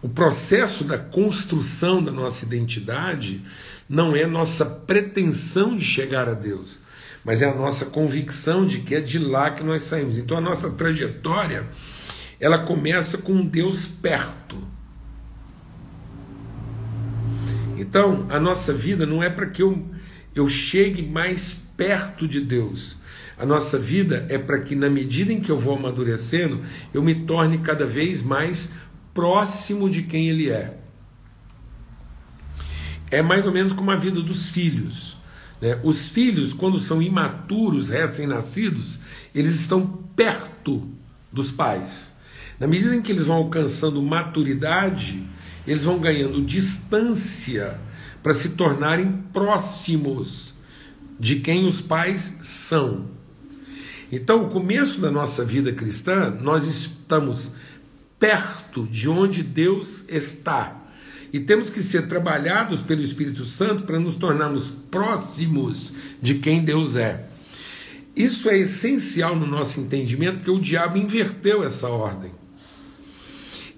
O 0.02 0.08
processo 0.08 0.82
da 0.82 0.98
construção 0.98 2.02
da 2.02 2.10
nossa 2.10 2.44
identidade 2.44 3.42
não 3.88 4.16
é 4.16 4.26
nossa 4.26 4.66
pretensão 4.66 5.76
de 5.76 5.84
chegar 5.84 6.28
a 6.28 6.34
Deus, 6.34 6.80
mas 7.24 7.42
é 7.42 7.48
a 7.48 7.54
nossa 7.54 7.86
convicção 7.86 8.66
de 8.66 8.80
que 8.80 8.94
é 8.94 9.00
de 9.00 9.18
lá 9.18 9.50
que 9.50 9.62
nós 9.62 9.82
saímos. 9.82 10.18
Então 10.18 10.36
a 10.36 10.40
nossa 10.40 10.70
trajetória 10.70 11.66
ela 12.40 12.60
começa 12.64 13.18
com 13.18 13.44
Deus 13.44 13.86
perto. 13.86 14.58
Então 17.78 18.26
a 18.28 18.40
nossa 18.40 18.72
vida 18.72 19.06
não 19.06 19.22
é 19.22 19.30
para 19.30 19.46
que 19.46 19.62
eu, 19.62 19.84
eu 20.34 20.48
chegue 20.48 21.02
mais 21.02 21.54
perto 21.76 22.26
de 22.26 22.40
Deus. 22.40 22.96
A 23.38 23.46
nossa 23.46 23.78
vida 23.78 24.26
é 24.28 24.38
para 24.38 24.60
que, 24.60 24.76
na 24.76 24.88
medida 24.88 25.32
em 25.32 25.40
que 25.40 25.50
eu 25.50 25.58
vou 25.58 25.76
amadurecendo, 25.76 26.62
eu 26.94 27.02
me 27.02 27.14
torne 27.14 27.58
cada 27.58 27.84
vez 27.84 28.22
mais 28.22 28.72
próximo 29.12 29.90
de 29.90 30.02
quem 30.02 30.28
Ele 30.28 30.50
é. 30.50 30.76
É 33.10 33.20
mais 33.20 33.46
ou 33.46 33.52
menos 33.52 33.72
como 33.72 33.90
a 33.90 33.96
vida 33.96 34.20
dos 34.20 34.48
filhos. 34.48 35.16
Né? 35.62 35.78
Os 35.84 36.08
filhos, 36.08 36.52
quando 36.52 36.80
são 36.80 37.00
imaturos, 37.00 37.88
recém-nascidos, 37.88 38.98
eles 39.32 39.54
estão 39.54 39.86
perto 40.16 40.82
dos 41.32 41.52
pais. 41.52 42.12
Na 42.58 42.66
medida 42.66 42.94
em 42.96 43.00
que 43.00 43.12
eles 43.12 43.26
vão 43.26 43.36
alcançando 43.36 44.02
maturidade, 44.02 45.22
eles 45.64 45.84
vão 45.84 46.00
ganhando 46.00 46.42
distância 46.42 47.78
para 48.22 48.34
se 48.34 48.50
tornarem 48.50 49.22
próximos 49.32 50.52
de 51.18 51.36
quem 51.36 51.64
os 51.64 51.80
pais 51.80 52.36
são. 52.42 53.06
Então, 54.10 54.44
o 54.44 54.50
começo 54.50 55.00
da 55.00 55.10
nossa 55.10 55.44
vida 55.44 55.72
cristã, 55.72 56.30
nós 56.30 56.66
estamos 56.66 57.52
perto 58.18 58.86
de 58.86 59.08
onde 59.08 59.42
Deus 59.42 60.04
está. 60.08 60.81
E 61.32 61.40
temos 61.40 61.70
que 61.70 61.82
ser 61.82 62.06
trabalhados 62.08 62.82
pelo 62.82 63.02
Espírito 63.02 63.44
Santo 63.44 63.84
para 63.84 63.98
nos 63.98 64.16
tornarmos 64.16 64.70
próximos 64.90 65.94
de 66.20 66.34
quem 66.34 66.62
Deus 66.62 66.94
é. 66.96 67.24
Isso 68.14 68.50
é 68.50 68.58
essencial 68.58 69.34
no 69.34 69.46
nosso 69.46 69.80
entendimento, 69.80 70.36
porque 70.38 70.50
o 70.50 70.60
diabo 70.60 70.98
inverteu 70.98 71.64
essa 71.64 71.88
ordem. 71.88 72.30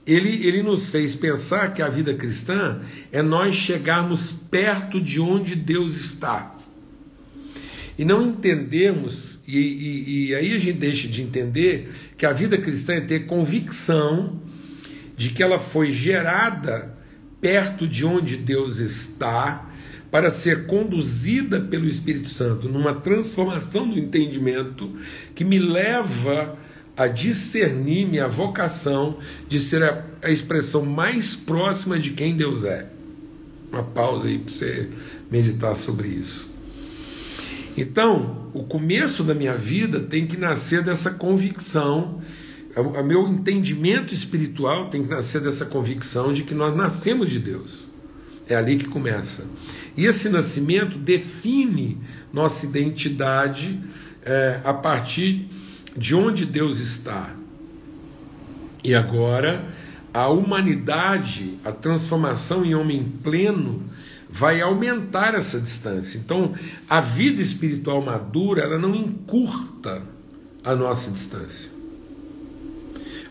Ele, 0.05 0.47
ele 0.47 0.63
nos 0.63 0.91
fez 0.91 1.15
pensar 1.15 1.73
que 1.73 1.81
a 1.81 1.89
vida 1.89 2.13
cristã 2.13 2.81
é 3.13 3.23
nós 3.23 3.55
chegarmos 3.55 4.33
perto 4.51 5.01
de 5.01 5.21
onde 5.21 5.55
Deus 5.55 5.97
está. 5.97 6.55
E 7.97 8.05
não 8.05 8.27
entendemos, 8.27 9.39
e, 9.47 9.57
e, 9.57 10.27
e 10.27 10.35
aí 10.35 10.53
a 10.53 10.59
gente 10.59 10.79
deixa 10.79 11.07
de 11.07 11.23
entender 11.23 11.93
que 12.19 12.27
a 12.27 12.33
vida 12.33 12.59
cristã 12.59 12.95
é 12.95 13.01
ter 13.01 13.27
convicção 13.27 14.41
de 15.17 15.31
que 15.31 15.43
ela 15.43 15.61
foi 15.61 15.93
gerada 15.93 16.93
perto 17.45 17.87
de 17.87 18.07
onde 18.07 18.39
Deus 18.39 18.79
está 18.79 19.69
para 20.11 20.31
ser 20.31 20.65
conduzida 20.65 21.61
pelo 21.61 21.87
Espírito 21.87 22.31
Santo 22.31 22.71
numa 22.71 22.95
transformação 22.95 23.87
do 23.87 23.99
entendimento 23.99 24.91
que 25.35 25.45
me 25.45 25.59
leva 25.59 26.57
a 26.97 27.07
discernir 27.07 28.07
minha 28.07 28.27
vocação 28.27 29.19
de 29.47 29.61
ser 29.61 29.83
a, 29.83 30.07
a 30.23 30.31
expressão 30.31 30.87
mais 30.87 31.37
próxima 31.37 31.99
de 31.99 32.13
quem 32.13 32.35
Deus 32.35 32.65
é. 32.65 32.87
Uma 33.71 33.83
pausa 33.83 34.27
aí 34.27 34.39
para 34.39 34.51
você 34.51 34.89
meditar 35.31 35.77
sobre 35.77 36.09
isso. 36.09 36.47
Então, 37.77 38.49
o 38.55 38.63
começo 38.63 39.23
da 39.23 39.35
minha 39.35 39.55
vida 39.55 40.01
tem 40.01 40.27
que 40.27 40.39
nascer 40.39 40.83
dessa 40.83 41.11
convicção, 41.11 42.23
o 42.81 43.03
meu 43.05 43.29
entendimento 43.29 44.13
espiritual 44.13 44.89
tem 44.89 45.05
que 45.05 45.11
nascer 45.11 45.41
dessa 45.41 45.65
convicção 45.67 46.33
de 46.33 46.43
que 46.43 46.55
nós 46.55 46.75
nascemos 46.77 47.31
de 47.31 47.39
Deus. 47.39 47.85
É 48.49 48.57
ali 48.57 48.77
que 48.77 48.89
começa. 48.89 49.47
E 49.97 50.07
esse 50.07 50.29
nascimento 50.29 50.99
define 50.99 51.99
nossa 52.33 52.67
identidade 52.67 53.81
é, 54.25 54.61
a 54.65 54.75
partir 54.75 55.49
de 55.97 56.15
onde 56.15 56.45
Deus 56.45 56.81
está. 56.81 57.31
E 58.83 58.95
agora, 58.95 59.65
a 60.13 60.29
humanidade, 60.29 61.59
a 61.65 61.71
transformação 61.71 62.65
em 62.65 62.75
homem 62.75 63.05
pleno, 63.23 63.83
vai 64.29 64.61
aumentar 64.61 65.35
essa 65.35 65.61
distância. 65.61 66.19
Então, 66.19 66.55
a 66.91 67.01
vida 67.01 67.41
espiritual 67.41 68.03
madura, 68.03 68.63
ela 68.63 68.79
não 68.79 68.95
encurta 68.95 70.03
a 70.65 70.75
nossa 70.75 71.11
distância. 71.11 71.74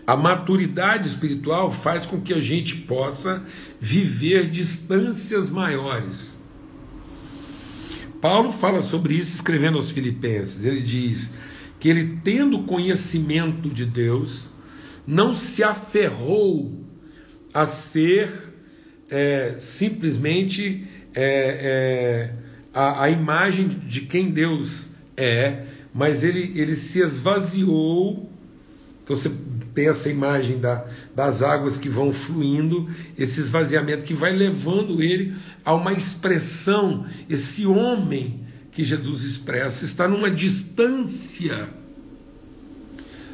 A 0.05 0.15
maturidade 0.15 1.07
espiritual 1.07 1.72
faz 1.72 2.05
com 2.05 2.19
que 2.19 2.33
a 2.33 2.41
gente 2.41 2.75
possa 2.75 3.43
viver 3.79 4.50
distâncias 4.50 5.50
maiores. 5.50 6.38
Paulo 8.22 8.51
fala 8.51 8.81
sobre 8.81 9.15
isso 9.15 9.36
escrevendo 9.36 9.75
aos 9.75 9.91
Filipenses. 9.91 10.65
Ele 10.65 10.81
diz: 10.81 11.33
que 11.83 11.89
ele, 11.89 12.19
tendo 12.24 12.60
conhecimento 12.60 13.69
de 13.69 13.86
Deus, 13.86 14.50
não 15.05 15.33
se 15.33 15.62
aferrou 15.62 16.81
a 17.53 17.65
ser 17.65 18.31
é, 19.10 19.57
simplesmente 19.60 20.88
é, 21.13 22.31
é, 22.31 22.33
a, 22.74 23.03
a, 23.03 23.10
imagem 23.10 23.67
de 23.86 24.00
quem 24.00 24.31
Deus 24.31 24.91
é, 25.17 25.65
mas 25.93 26.24
ele, 26.24 26.53
ele 26.55 26.77
se 26.77 27.01
esvaziou. 27.01 28.31
Então 29.03 29.13
você 29.13 29.29
tem 29.74 29.88
essa 29.88 30.10
imagem 30.10 30.60
da, 30.60 30.86
das 31.15 31.42
águas 31.42 31.77
que 31.77 31.89
vão 31.89 32.13
fluindo, 32.13 32.89
esse 33.18 33.39
esvaziamento 33.39 34.03
que 34.03 34.13
vai 34.13 34.34
levando 34.34 35.01
ele 35.01 35.34
a 35.65 35.74
uma 35.74 35.94
expressão, 35.94 37.06
esse 37.30 37.65
homem 37.65 38.42
que 38.72 38.84
Jesus 38.84 39.24
expressa 39.24 39.86
está 39.86 40.08
numa 40.08 40.30
distância 40.30 41.70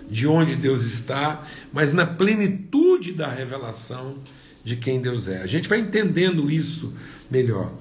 de 0.10 0.28
onde 0.28 0.56
Deus 0.56 0.84
está, 0.84 1.46
mas 1.72 1.94
na 1.94 2.06
plenitude 2.06 3.12
da 3.12 3.28
revelação 3.28 4.18
de 4.64 4.76
quem 4.76 5.02
Deus 5.02 5.28
é. 5.28 5.42
A 5.42 5.48
gente 5.48 5.70
vai 5.70 5.80
entendendo 5.80 6.50
isso 6.50 6.94
melhor. 7.30 7.72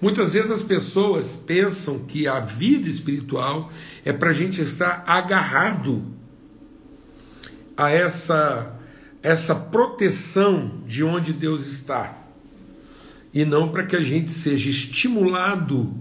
Muitas 0.00 0.32
vezes 0.32 0.50
as 0.50 0.62
pessoas 0.62 1.36
pensam 1.36 2.00
que 2.00 2.26
a 2.26 2.40
vida 2.40 2.88
espiritual 2.88 3.72
é 4.04 4.12
para 4.12 4.30
a 4.30 4.32
gente 4.32 4.60
estar 4.60 5.04
agarrado 5.06 6.04
a 7.76 7.90
essa, 7.90 8.78
essa 9.22 9.54
proteção 9.54 10.82
de 10.86 11.02
onde 11.02 11.32
Deus 11.32 11.66
está, 11.66 12.16
e 13.32 13.44
não 13.44 13.68
para 13.68 13.84
que 13.84 13.96
a 13.96 14.02
gente 14.02 14.30
seja 14.30 14.70
estimulado 14.70 15.92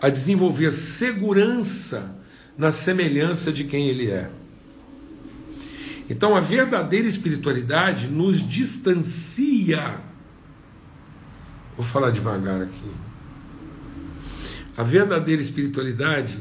a 0.00 0.08
desenvolver 0.08 0.72
segurança 0.72 2.16
na 2.56 2.70
semelhança 2.70 3.52
de 3.52 3.64
quem 3.64 3.88
Ele 3.88 4.10
é. 4.10 4.30
Então 6.08 6.36
a 6.36 6.40
verdadeira 6.40 7.08
espiritualidade 7.08 8.06
nos 8.06 8.40
distancia. 8.40 9.98
Vou 11.76 11.84
falar 11.84 12.10
devagar 12.10 12.62
aqui. 12.62 12.90
A 14.76 14.82
verdadeira 14.82 15.42
espiritualidade 15.42 16.38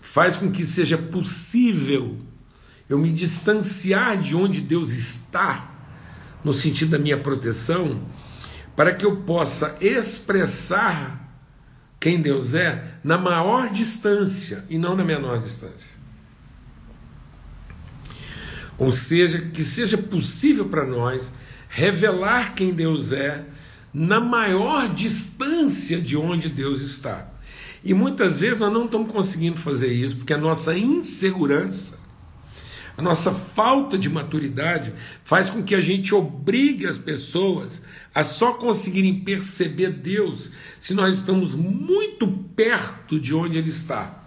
faz 0.00 0.36
com 0.36 0.50
que 0.50 0.64
seja 0.64 0.96
possível 0.96 2.16
eu 2.88 2.98
me 2.98 3.10
distanciar 3.10 4.20
de 4.20 4.34
onde 4.34 4.60
Deus 4.60 4.92
está, 4.92 5.70
no 6.42 6.52
sentido 6.52 6.92
da 6.92 6.98
minha 6.98 7.18
proteção, 7.18 8.00
para 8.74 8.94
que 8.94 9.04
eu 9.04 9.16
possa 9.16 9.76
expressar 9.80 11.28
quem 12.00 12.20
Deus 12.20 12.54
é 12.54 12.94
na 13.02 13.18
maior 13.18 13.70
distância 13.70 14.64
e 14.70 14.78
não 14.78 14.96
na 14.96 15.04
menor 15.04 15.40
distância. 15.40 15.98
Ou 18.78 18.92
seja, 18.92 19.40
que 19.40 19.64
seja 19.64 19.98
possível 19.98 20.66
para 20.66 20.86
nós 20.86 21.34
revelar 21.68 22.54
quem 22.54 22.72
Deus 22.72 23.10
é 23.10 23.44
na 23.92 24.20
maior 24.20 24.88
distância 24.88 26.00
de 26.00 26.16
onde 26.16 26.48
Deus 26.48 26.80
está. 26.80 27.26
E 27.82 27.92
muitas 27.92 28.38
vezes 28.38 28.58
nós 28.58 28.72
não 28.72 28.84
estamos 28.84 29.10
conseguindo 29.10 29.58
fazer 29.58 29.92
isso 29.92 30.16
porque 30.16 30.32
a 30.32 30.38
nossa 30.38 30.78
insegurança 30.78 31.97
a 32.98 33.02
nossa 33.02 33.32
falta 33.32 33.96
de 33.96 34.10
maturidade 34.10 34.92
faz 35.22 35.48
com 35.48 35.62
que 35.62 35.76
a 35.76 35.80
gente 35.80 36.12
obrigue 36.12 36.84
as 36.84 36.98
pessoas 36.98 37.80
a 38.12 38.24
só 38.24 38.54
conseguirem 38.54 39.20
perceber 39.20 39.90
Deus 39.90 40.50
se 40.80 40.94
nós 40.94 41.14
estamos 41.14 41.54
muito 41.54 42.26
perto 42.26 43.20
de 43.20 43.32
onde 43.32 43.56
Ele 43.56 43.70
está 43.70 44.24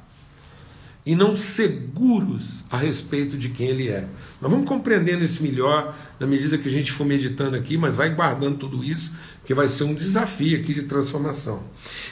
e 1.05 1.13
não 1.15 1.35
seguros 1.35 2.63
a 2.69 2.77
respeito 2.77 3.37
de 3.37 3.49
quem 3.49 3.67
Ele 3.67 3.89
é. 3.89 4.07
Nós 4.39 4.49
vamos 4.49 4.65
compreendendo 4.65 5.25
isso 5.25 5.43
melhor 5.43 5.93
na 6.17 6.25
medida 6.25 6.57
que 6.57 6.69
a 6.69 6.71
gente 6.71 6.93
for 6.93 7.03
meditando 7.03 7.57
aqui, 7.57 7.75
mas 7.77 7.97
vai 7.97 8.09
guardando 8.11 8.57
tudo 8.57 8.85
isso, 8.85 9.13
que 9.45 9.53
vai 9.53 9.67
ser 9.67 9.83
um 9.83 9.93
desafio 9.93 10.57
aqui 10.57 10.73
de 10.73 10.83
transformação. 10.83 11.61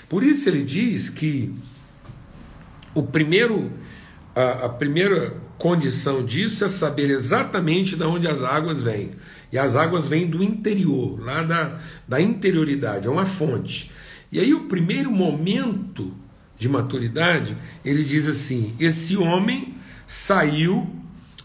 Por 0.09 0.23
isso 0.23 0.49
ele 0.49 0.63
diz 0.63 1.09
que 1.09 1.53
o 2.93 3.03
primeiro, 3.03 3.71
a, 4.39 4.65
a 4.65 4.69
primeira 4.69 5.35
condição 5.57 6.25
disso 6.25 6.63
é 6.63 6.69
saber 6.69 7.09
exatamente 7.09 7.95
de 7.95 8.03
onde 8.03 8.27
as 8.27 8.41
águas 8.41 8.81
vêm. 8.81 9.11
E 9.51 9.57
as 9.57 9.75
águas 9.75 10.07
vêm 10.07 10.27
do 10.27 10.43
interior, 10.43 11.19
lá 11.19 11.43
da, 11.43 11.79
da 12.07 12.21
interioridade, 12.21 13.07
é 13.07 13.09
uma 13.09 13.25
fonte. 13.25 13.91
E 14.31 14.39
aí, 14.39 14.53
o 14.53 14.65
primeiro 14.65 15.11
momento 15.11 16.13
de 16.57 16.69
maturidade, 16.69 17.57
ele 17.83 18.03
diz 18.03 18.27
assim: 18.27 18.75
esse 18.79 19.17
homem 19.17 19.75
saiu 20.07 20.87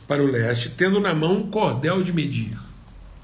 para 0.07 0.23
o 0.23 0.27
leste, 0.27 0.71
tendo 0.71 1.01
na 1.01 1.15
mão 1.15 1.39
um 1.39 1.51
cordel 1.51 2.03
de 2.03 2.13
medir. 2.13 2.57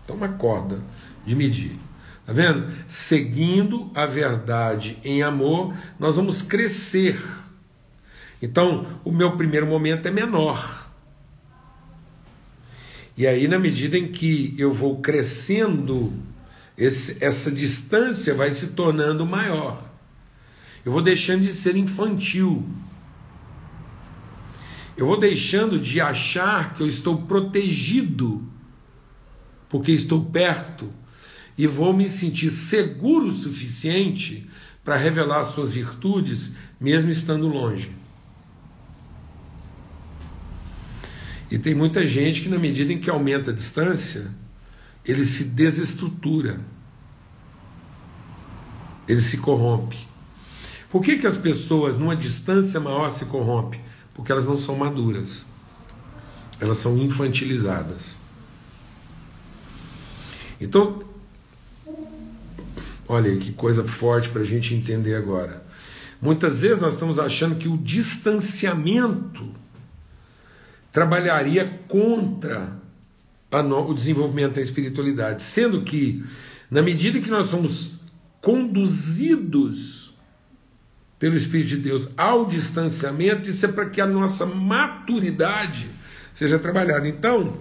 Então, 0.02 0.16
uma 0.16 0.28
corda 0.28 0.78
de 1.26 1.36
medir. 1.36 1.78
Está 2.20 2.32
vendo? 2.32 2.66
Seguindo 2.88 3.90
a 3.94 4.06
verdade 4.06 4.98
em 5.04 5.22
amor, 5.22 5.74
nós 5.98 6.16
vamos 6.16 6.42
crescer. 6.42 7.20
Então, 8.42 8.86
o 9.04 9.12
meu 9.12 9.36
primeiro 9.36 9.66
momento 9.66 10.06
é 10.06 10.10
menor. 10.10 10.88
E 13.16 13.26
aí, 13.26 13.46
na 13.46 13.58
medida 13.58 13.98
em 13.98 14.08
que 14.08 14.54
eu 14.56 14.72
vou 14.72 15.00
crescendo, 15.00 16.12
esse, 16.76 17.22
essa 17.22 17.50
distância 17.50 18.34
vai 18.34 18.50
se 18.50 18.68
tornando 18.68 19.26
maior. 19.26 19.84
Eu 20.84 20.92
vou 20.92 21.02
deixando 21.02 21.42
de 21.42 21.52
ser 21.52 21.76
infantil. 21.76 22.66
Eu 24.96 25.06
vou 25.06 25.18
deixando 25.18 25.78
de 25.78 26.00
achar 26.00 26.74
que 26.74 26.82
eu 26.82 26.86
estou 26.86 27.22
protegido, 27.22 28.42
porque 29.68 29.92
estou 29.92 30.24
perto, 30.24 30.90
e 31.58 31.66
vou 31.66 31.92
me 31.92 32.08
sentir 32.08 32.50
seguro 32.50 33.26
o 33.26 33.34
suficiente 33.34 34.48
para 34.82 34.96
revelar 34.96 35.44
suas 35.44 35.72
virtudes, 35.72 36.52
mesmo 36.80 37.10
estando 37.10 37.46
longe. 37.46 37.90
E 41.50 41.58
tem 41.58 41.74
muita 41.74 42.06
gente 42.06 42.42
que, 42.42 42.48
na 42.48 42.58
medida 42.58 42.92
em 42.92 42.98
que 43.00 43.10
aumenta 43.10 43.50
a 43.50 43.54
distância, 43.54 44.30
ele 45.04 45.24
se 45.24 45.44
desestrutura, 45.44 46.60
ele 49.08 49.20
se 49.20 49.38
corrompe. 49.38 49.98
Por 50.90 51.02
que, 51.02 51.18
que 51.18 51.26
as 51.26 51.36
pessoas, 51.36 51.98
numa 51.98 52.14
distância 52.14 52.78
maior, 52.78 53.10
se 53.10 53.24
corrompem? 53.24 53.80
Porque 54.14 54.30
elas 54.30 54.44
não 54.44 54.58
são 54.58 54.76
maduras, 54.76 55.44
elas 56.60 56.78
são 56.78 56.96
infantilizadas. 56.98 58.14
Então, 60.60 61.02
olha 63.08 63.30
aí 63.30 63.38
que 63.38 63.52
coisa 63.52 63.82
forte 63.82 64.28
para 64.28 64.42
a 64.42 64.44
gente 64.44 64.74
entender 64.74 65.16
agora. 65.16 65.64
Muitas 66.20 66.60
vezes 66.60 66.80
nós 66.80 66.92
estamos 66.92 67.18
achando 67.18 67.56
que 67.56 67.66
o 67.66 67.78
distanciamento 67.78 69.48
trabalharia 70.92 71.80
contra 71.88 72.80
no, 73.50 73.90
o 73.90 73.94
desenvolvimento 73.94 74.54
da 74.54 74.60
espiritualidade, 74.60 75.42
sendo 75.42 75.82
que, 75.82 76.24
na 76.70 76.82
medida 76.82 77.20
que 77.20 77.30
nós 77.30 77.48
somos 77.48 78.00
conduzidos 78.40 80.14
pelo 81.18 81.36
Espírito 81.36 81.68
de 81.68 81.76
Deus 81.76 82.08
ao 82.16 82.46
distanciamento, 82.46 83.50
isso 83.50 83.66
é 83.66 83.72
para 83.72 83.90
que 83.90 84.00
a 84.00 84.06
nossa 84.06 84.46
maturidade 84.46 85.90
seja 86.32 86.58
trabalhada. 86.58 87.06
Então, 87.06 87.58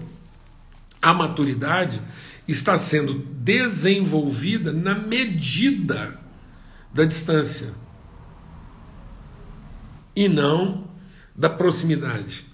a 1.01 1.13
maturidade 1.13 2.00
está 2.48 2.77
sendo 2.77 3.13
desenvolvida 3.13 4.71
na 4.71 4.95
medida 4.95 6.19
da 6.93 7.03
distância 7.05 7.74
e 10.15 10.27
não 10.27 10.88
da 11.36 11.50
proximidade. 11.50 12.49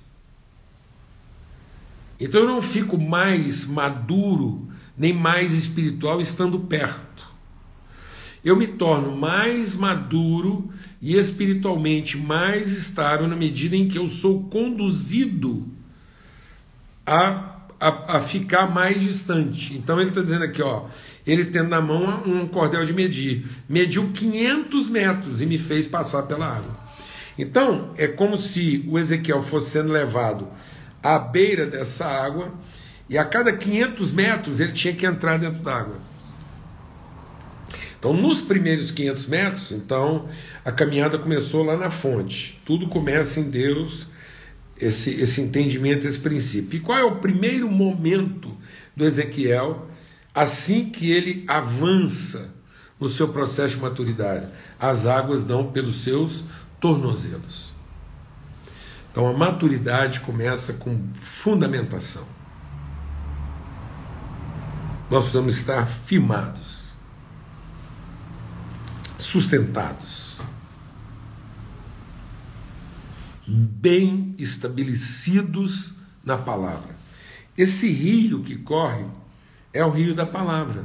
Então 2.20 2.42
eu 2.42 2.48
não 2.48 2.62
fico 2.62 2.98
mais 2.98 3.66
maduro 3.66 4.68
nem 4.98 5.14
mais 5.14 5.54
espiritual 5.54 6.22
estando 6.22 6.60
perto. 6.60 7.26
Eu 8.44 8.56
me 8.56 8.68
torno 8.68 9.16
mais 9.16 9.76
maduro 9.76 10.70
e 11.02 11.18
espiritualmente 11.18 12.18
mais 12.18 12.72
estável 12.72 13.28
na 13.28 13.36
medida 13.36 13.76
em 13.76 13.88
que 13.88 13.98
eu 13.98 14.08
sou 14.08 14.44
conduzido 14.44 15.66
a, 17.06 17.58
a, 17.80 18.18
a 18.18 18.22
ficar 18.22 18.72
mais 18.72 19.02
distante. 19.02 19.76
Então 19.76 20.00
ele 20.00 20.10
está 20.10 20.22
dizendo 20.22 20.44
aqui, 20.44 20.62
ó, 20.62 20.86
ele 21.26 21.46
tendo 21.46 21.70
na 21.70 21.82
mão 21.82 22.24
um 22.26 22.48
cordel 22.48 22.86
de 22.86 22.94
medir, 22.94 23.48
mediu 23.68 24.12
500 24.14 24.90
metros 24.90 25.42
e 25.42 25.46
me 25.46 25.58
fez 25.58 25.88
passar 25.88 26.24
pela 26.24 26.48
água. 26.48 26.86
Então, 27.38 27.92
é 27.98 28.08
como 28.08 28.38
se 28.38 28.86
o 28.88 28.98
Ezequiel 28.98 29.44
fosse 29.44 29.72
sendo 29.72 29.92
levado 29.92 30.48
à 31.06 31.20
beira 31.20 31.68
dessa 31.68 32.08
água 32.08 32.52
e 33.08 33.16
a 33.16 33.24
cada 33.24 33.54
500 33.54 34.12
metros 34.12 34.60
ele 34.60 34.72
tinha 34.72 34.96
que 34.96 35.06
entrar 35.06 35.38
dentro 35.38 35.62
d'água. 35.62 35.98
Então, 38.00 38.12
nos 38.12 38.42
primeiros 38.42 38.90
500 38.90 39.28
metros, 39.28 39.72
então 39.72 40.28
a 40.64 40.72
caminhada 40.72 41.20
começou 41.20 41.64
lá 41.64 41.78
na 41.78 41.92
fonte. 41.92 42.60
Tudo 42.66 42.88
começa 42.88 43.40
em 43.40 43.52
Deus, 43.52 44.08
esse, 44.80 45.12
esse 45.22 45.42
entendimento, 45.42 46.08
esse 46.08 46.20
princípio. 46.20 46.78
E 46.78 46.80
qual 46.80 46.98
é 46.98 47.04
o 47.04 47.18
primeiro 47.18 47.70
momento 47.70 48.58
do 48.96 49.06
Ezequiel 49.06 49.88
assim 50.34 50.90
que 50.90 51.12
ele 51.12 51.46
avança 51.48 52.54
no 53.00 53.10
seu 53.10 53.28
processo 53.28 53.76
de 53.76 53.82
maturidade? 53.82 54.48
As 54.80 55.06
águas 55.06 55.44
dão 55.44 55.72
pelos 55.72 56.04
seus 56.04 56.46
tornozelos. 56.80 57.75
Então 59.16 59.30
a 59.30 59.32
maturidade 59.32 60.20
começa 60.20 60.74
com 60.74 61.02
fundamentação. 61.16 62.28
Nós 65.10 65.22
precisamos 65.22 65.56
estar 65.56 65.88
firmados, 65.88 66.82
sustentados, 69.18 70.38
bem 73.48 74.36
estabelecidos 74.38 75.94
na 76.22 76.38
palavra. 76.38 76.94
Esse 77.58 77.90
rio 77.90 78.44
que 78.44 78.58
corre 78.58 79.06
é 79.72 79.86
o 79.86 79.92
rio 79.92 80.14
da 80.14 80.26
palavra, 80.26 80.84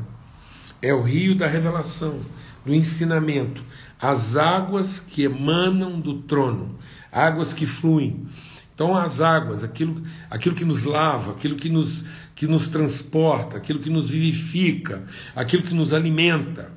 é 0.81 0.95
o 0.95 1.03
rio 1.03 1.35
da 1.35 1.49
revelação, 1.49 2.21
do 2.65 2.73
ensinamento, 2.73 3.61
as 4.01 4.37
águas 4.37 4.99
que 4.99 5.23
emanam 5.23 6.01
do 6.01 6.23
trono, 6.23 6.79
águas 7.13 7.53
que 7.53 7.67
fluem. 7.67 8.27
Então, 8.75 8.97
as 8.97 9.21
águas, 9.21 9.63
aquilo, 9.63 10.03
aquilo 10.31 10.55
que 10.55 10.65
nos 10.65 10.85
lava, 10.85 11.33
aquilo 11.33 11.57
que 11.57 11.69
nos, 11.69 12.07
que 12.35 12.47
nos 12.47 12.69
transporta, 12.69 13.59
aquilo 13.59 13.79
que 13.79 13.91
nos 13.91 14.09
vivifica, 14.09 15.05
aquilo 15.37 15.63
que 15.63 15.75
nos 15.75 15.93
alimenta. 15.93 16.73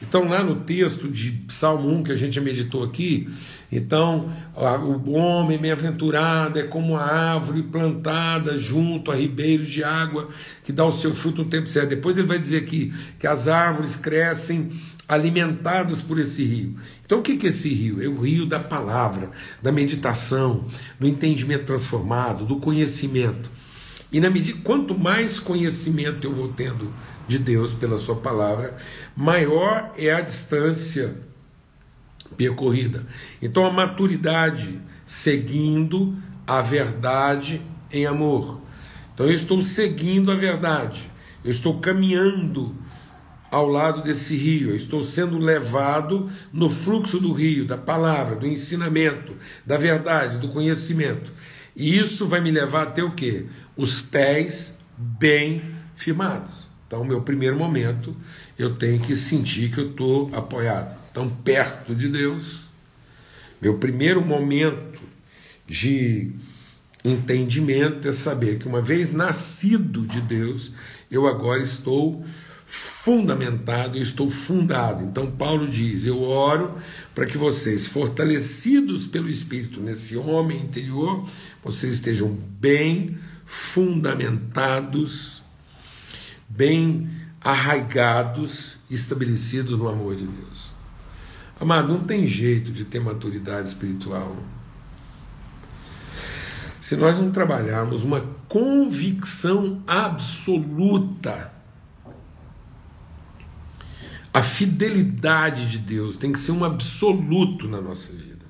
Então, 0.00 0.28
lá 0.28 0.42
no 0.42 0.56
texto 0.56 1.08
de 1.08 1.44
Salmo 1.48 1.88
1 1.88 2.02
que 2.04 2.12
a 2.12 2.16
gente 2.16 2.40
meditou 2.40 2.82
aqui, 2.84 3.28
então 3.70 4.30
o 5.06 5.12
homem 5.12 5.56
bem-aventurado 5.56 6.58
é 6.58 6.64
como 6.64 6.96
a 6.96 7.04
árvore 7.04 7.62
plantada 7.62 8.58
junto 8.58 9.10
a 9.10 9.14
ribeiros 9.14 9.70
de 9.70 9.82
água 9.82 10.28
que 10.64 10.72
dá 10.72 10.84
o 10.84 10.92
seu 10.92 11.14
fruto 11.14 11.44
no 11.44 11.48
tempo 11.48 11.68
certo. 11.68 11.90
Depois 11.90 12.18
ele 12.18 12.26
vai 12.26 12.38
dizer 12.38 12.58
aqui 12.58 12.92
que 13.18 13.26
as 13.26 13.46
árvores 13.48 13.96
crescem 13.96 14.72
alimentadas 15.08 16.00
por 16.00 16.18
esse 16.18 16.44
rio. 16.44 16.76
Então, 17.04 17.18
o 17.18 17.22
que 17.22 17.46
é 17.46 17.48
esse 17.48 17.68
rio? 17.68 18.02
É 18.02 18.08
o 18.08 18.20
rio 18.20 18.46
da 18.46 18.58
palavra, 18.58 19.30
da 19.60 19.72
meditação, 19.72 20.64
do 20.98 21.06
entendimento 21.06 21.66
transformado, 21.66 22.44
do 22.44 22.56
conhecimento. 22.56 23.50
E 24.10 24.20
na 24.20 24.30
medida 24.30 24.58
quanto 24.62 24.98
mais 24.98 25.40
conhecimento 25.40 26.26
eu 26.26 26.34
vou 26.34 26.48
tendo 26.48 26.92
de 27.26 27.38
Deus 27.38 27.74
pela 27.74 27.98
Sua 27.98 28.16
palavra, 28.16 28.76
maior 29.16 29.92
é 29.96 30.12
a 30.12 30.20
distância 30.20 31.16
percorrida. 32.36 33.06
Então, 33.40 33.66
a 33.66 33.70
maturidade 33.70 34.78
seguindo 35.04 36.16
a 36.46 36.60
verdade 36.60 37.60
em 37.90 38.06
amor. 38.06 38.60
Então, 39.14 39.26
eu 39.26 39.34
estou 39.34 39.62
seguindo 39.62 40.30
a 40.32 40.34
verdade, 40.34 41.10
eu 41.44 41.50
estou 41.50 41.78
caminhando 41.80 42.74
ao 43.52 43.68
lado 43.68 44.00
desse 44.00 44.34
rio, 44.34 44.70
eu 44.70 44.76
estou 44.76 45.02
sendo 45.02 45.36
levado 45.36 46.30
no 46.50 46.70
fluxo 46.70 47.20
do 47.20 47.34
rio, 47.34 47.66
da 47.66 47.76
palavra, 47.76 48.34
do 48.34 48.46
ensinamento, 48.46 49.36
da 49.64 49.76
verdade, 49.76 50.38
do 50.38 50.48
conhecimento. 50.48 51.30
E 51.76 51.98
isso 51.98 52.26
vai 52.26 52.40
me 52.40 52.50
levar 52.50 52.84
até 52.84 53.02
o 53.04 53.10
quê? 53.10 53.44
Os 53.76 54.00
pés 54.00 54.78
bem 54.96 55.60
firmados. 55.94 56.66
Então, 56.86 57.04
meu 57.04 57.20
primeiro 57.20 57.54
momento, 57.54 58.16
eu 58.58 58.74
tenho 58.76 58.98
que 58.98 59.14
sentir 59.14 59.70
que 59.70 59.80
eu 59.80 59.90
estou 59.90 60.30
apoiado, 60.34 60.96
tão 61.12 61.28
perto 61.28 61.94
de 61.94 62.08
Deus. 62.08 62.60
Meu 63.60 63.76
primeiro 63.76 64.24
momento 64.24 64.98
de 65.66 66.32
entendimento 67.04 68.08
é 68.08 68.12
saber 68.12 68.58
que 68.58 68.66
uma 68.66 68.80
vez 68.80 69.12
nascido 69.12 70.06
de 70.06 70.22
Deus, 70.22 70.72
eu 71.10 71.26
agora 71.26 71.62
estou 71.62 72.24
fundamentado, 72.72 73.98
eu 73.98 74.02
estou 74.02 74.30
fundado. 74.30 75.04
Então, 75.04 75.30
Paulo 75.30 75.68
diz: 75.68 76.06
Eu 76.06 76.22
oro 76.22 76.74
para 77.14 77.26
que 77.26 77.36
vocês, 77.36 77.86
fortalecidos 77.86 79.06
pelo 79.06 79.28
Espírito 79.28 79.78
nesse 79.78 80.16
homem 80.16 80.58
interior, 80.58 81.28
vocês 81.62 81.94
estejam 81.94 82.30
bem 82.58 83.18
fundamentados, 83.44 85.42
bem 86.48 87.10
arraigados, 87.42 88.78
estabelecidos 88.90 89.78
no 89.78 89.86
amor 89.86 90.16
de 90.16 90.24
Deus. 90.24 90.72
Amado, 91.60 91.92
não 91.92 92.00
tem 92.00 92.26
jeito 92.26 92.72
de 92.72 92.86
ter 92.86 93.00
maturidade 93.00 93.68
espiritual 93.68 94.34
se 96.80 96.96
nós 96.96 97.16
não 97.16 97.30
trabalharmos 97.30 98.02
uma 98.02 98.22
convicção 98.48 99.82
absoluta 99.86 101.61
a 104.32 104.42
fidelidade 104.42 105.68
de 105.68 105.78
Deus 105.78 106.16
tem 106.16 106.32
que 106.32 106.38
ser 106.38 106.52
um 106.52 106.64
absoluto 106.64 107.68
na 107.68 107.80
nossa 107.80 108.12
vida. 108.12 108.46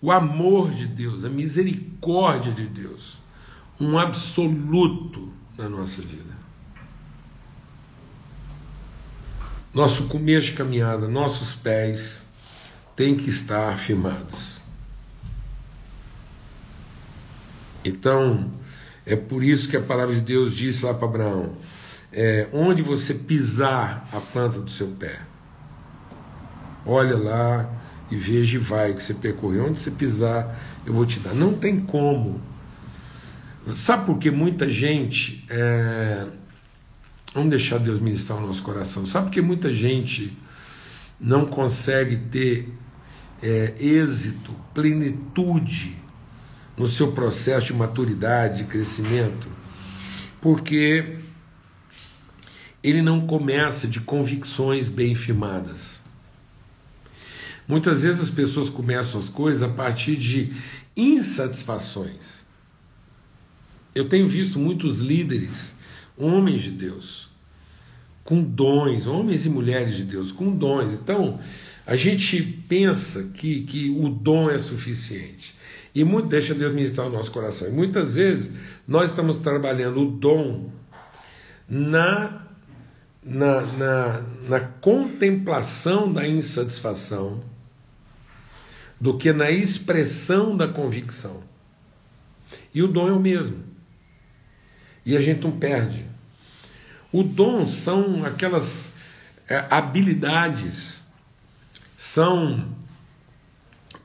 O 0.00 0.12
amor 0.12 0.70
de 0.70 0.86
Deus, 0.86 1.24
a 1.24 1.28
misericórdia 1.28 2.52
de 2.52 2.66
Deus, 2.66 3.18
um 3.80 3.98
absoluto 3.98 5.32
na 5.56 5.68
nossa 5.68 6.02
vida. 6.02 6.36
Nosso 9.72 10.06
começo 10.08 10.48
de 10.48 10.52
caminhada, 10.52 11.08
nossos 11.08 11.54
pés 11.54 12.24
têm 12.94 13.16
que 13.16 13.28
estar 13.28 13.78
firmados. 13.78 14.58
Então, 17.84 18.50
é 19.06 19.16
por 19.16 19.42
isso 19.42 19.68
que 19.68 19.76
a 19.76 19.82
palavra 19.82 20.14
de 20.14 20.20
Deus 20.20 20.54
diz 20.54 20.80
lá 20.80 20.92
para 20.92 21.06
Abraão: 21.06 21.56
é, 22.20 22.48
onde 22.52 22.82
você 22.82 23.14
pisar 23.14 24.08
a 24.12 24.18
planta 24.18 24.58
do 24.58 24.70
seu 24.70 24.88
pé. 24.88 25.20
Olha 26.84 27.16
lá 27.16 27.70
e 28.10 28.16
veja 28.16 28.56
e 28.56 28.58
vai 28.58 28.92
que 28.92 29.02
você 29.02 29.14
percorreu. 29.14 29.66
Onde 29.66 29.78
você 29.78 29.92
pisar, 29.92 30.58
eu 30.84 30.92
vou 30.92 31.06
te 31.06 31.20
dar. 31.20 31.32
Não 31.32 31.54
tem 31.54 31.78
como 31.78 32.40
Sabe 33.76 34.06
por 34.06 34.18
que 34.18 34.30
muita 34.30 34.72
gente. 34.72 35.44
É... 35.48 36.26
Vamos 37.34 37.50
deixar 37.50 37.78
Deus 37.78 38.00
ministrar 38.00 38.38
o 38.42 38.46
nosso 38.46 38.62
coração. 38.62 39.06
Sabe 39.06 39.26
por 39.26 39.32
que 39.32 39.40
muita 39.40 39.72
gente 39.72 40.36
não 41.20 41.44
consegue 41.44 42.16
ter 42.16 42.72
é, 43.42 43.74
êxito, 43.78 44.52
plenitude 44.72 45.96
no 46.76 46.88
seu 46.88 47.12
processo 47.12 47.66
de 47.66 47.74
maturidade, 47.74 48.58
de 48.58 48.64
crescimento? 48.64 49.46
Porque 50.40 51.18
ele 52.82 53.02
não 53.02 53.26
começa 53.26 53.86
de 53.86 54.00
convicções 54.00 54.88
bem 54.88 55.14
firmadas. 55.14 56.00
Muitas 57.66 58.02
vezes 58.02 58.22
as 58.22 58.30
pessoas 58.30 58.70
começam 58.70 59.20
as 59.20 59.28
coisas 59.28 59.62
a 59.62 59.68
partir 59.68 60.16
de 60.16 60.52
insatisfações. 60.96 62.38
Eu 63.94 64.08
tenho 64.08 64.28
visto 64.28 64.58
muitos 64.58 65.00
líderes, 65.00 65.76
homens 66.16 66.62
de 66.62 66.70
Deus, 66.70 67.28
com 68.24 68.42
dons, 68.42 69.06
homens 69.06 69.44
e 69.44 69.50
mulheres 69.50 69.96
de 69.96 70.04
Deus, 70.04 70.32
com 70.32 70.50
dons. 70.50 70.92
Então, 70.92 71.40
a 71.86 71.96
gente 71.96 72.42
pensa 72.68 73.30
que, 73.34 73.62
que 73.64 73.90
o 73.90 74.08
dom 74.08 74.50
é 74.50 74.58
suficiente. 74.58 75.54
E 75.94 76.04
muito, 76.04 76.28
deixa 76.28 76.54
Deus 76.54 76.74
ministrar 76.74 77.06
o 77.06 77.10
nosso 77.10 77.30
coração. 77.30 77.68
E 77.68 77.70
muitas 77.70 78.14
vezes 78.14 78.52
nós 78.86 79.10
estamos 79.10 79.38
trabalhando 79.38 80.02
o 80.02 80.10
dom 80.10 80.70
na, 81.68 82.47
na, 83.22 83.60
na, 83.60 84.22
na 84.48 84.60
contemplação 84.60 86.12
da 86.12 86.26
insatisfação 86.26 87.42
do 89.00 89.16
que 89.16 89.32
na 89.32 89.50
expressão 89.50 90.56
da 90.56 90.66
convicção. 90.66 91.42
E 92.74 92.82
o 92.82 92.88
dom 92.88 93.08
é 93.08 93.12
o 93.12 93.20
mesmo. 93.20 93.62
E 95.04 95.16
a 95.16 95.20
gente 95.20 95.42
não 95.42 95.52
perde. 95.52 96.04
O 97.12 97.22
dom 97.22 97.66
são 97.66 98.24
aquelas 98.24 98.94
é, 99.48 99.64
habilidades, 99.70 101.00
são 101.96 102.68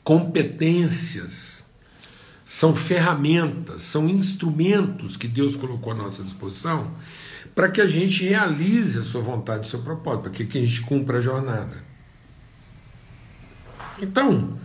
competências, 0.04 1.66
são 2.46 2.76
ferramentas, 2.76 3.82
são 3.82 4.08
instrumentos 4.08 5.18
que 5.18 5.28
Deus 5.28 5.56
colocou 5.56 5.92
à 5.92 5.96
nossa 5.96 6.24
disposição 6.24 6.94
para 7.54 7.70
que 7.70 7.82
a 7.82 7.88
gente 7.88 8.24
realize 8.24 8.98
a 8.98 9.04
sua 9.04 9.22
vontade, 9.22 9.68
o 9.68 9.70
seu 9.70 9.82
propósito, 9.82 10.24
para 10.24 10.32
que 10.32 10.58
a 10.58 10.62
gente 10.62 10.82
cumpra 10.82 11.20
a 11.20 11.22
jornada. 11.22 11.84
Então, 14.02 14.58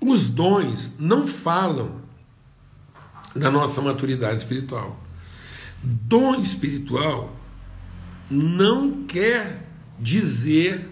os 0.00 0.28
dons 0.28 0.94
não 0.98 1.26
falam 1.26 2.00
da 3.34 3.50
nossa 3.50 3.80
maturidade 3.80 4.38
espiritual. 4.38 4.98
Dom 5.82 6.40
espiritual 6.40 7.34
não 8.30 9.04
quer 9.04 9.66
dizer 9.98 10.88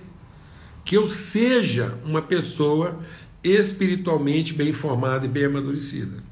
que 0.84 0.96
eu 0.96 1.08
seja 1.08 1.98
uma 2.04 2.22
pessoa 2.22 2.98
espiritualmente 3.42 4.54
bem 4.54 4.72
formada 4.72 5.26
e 5.26 5.28
bem 5.28 5.44
amadurecida. 5.44 6.23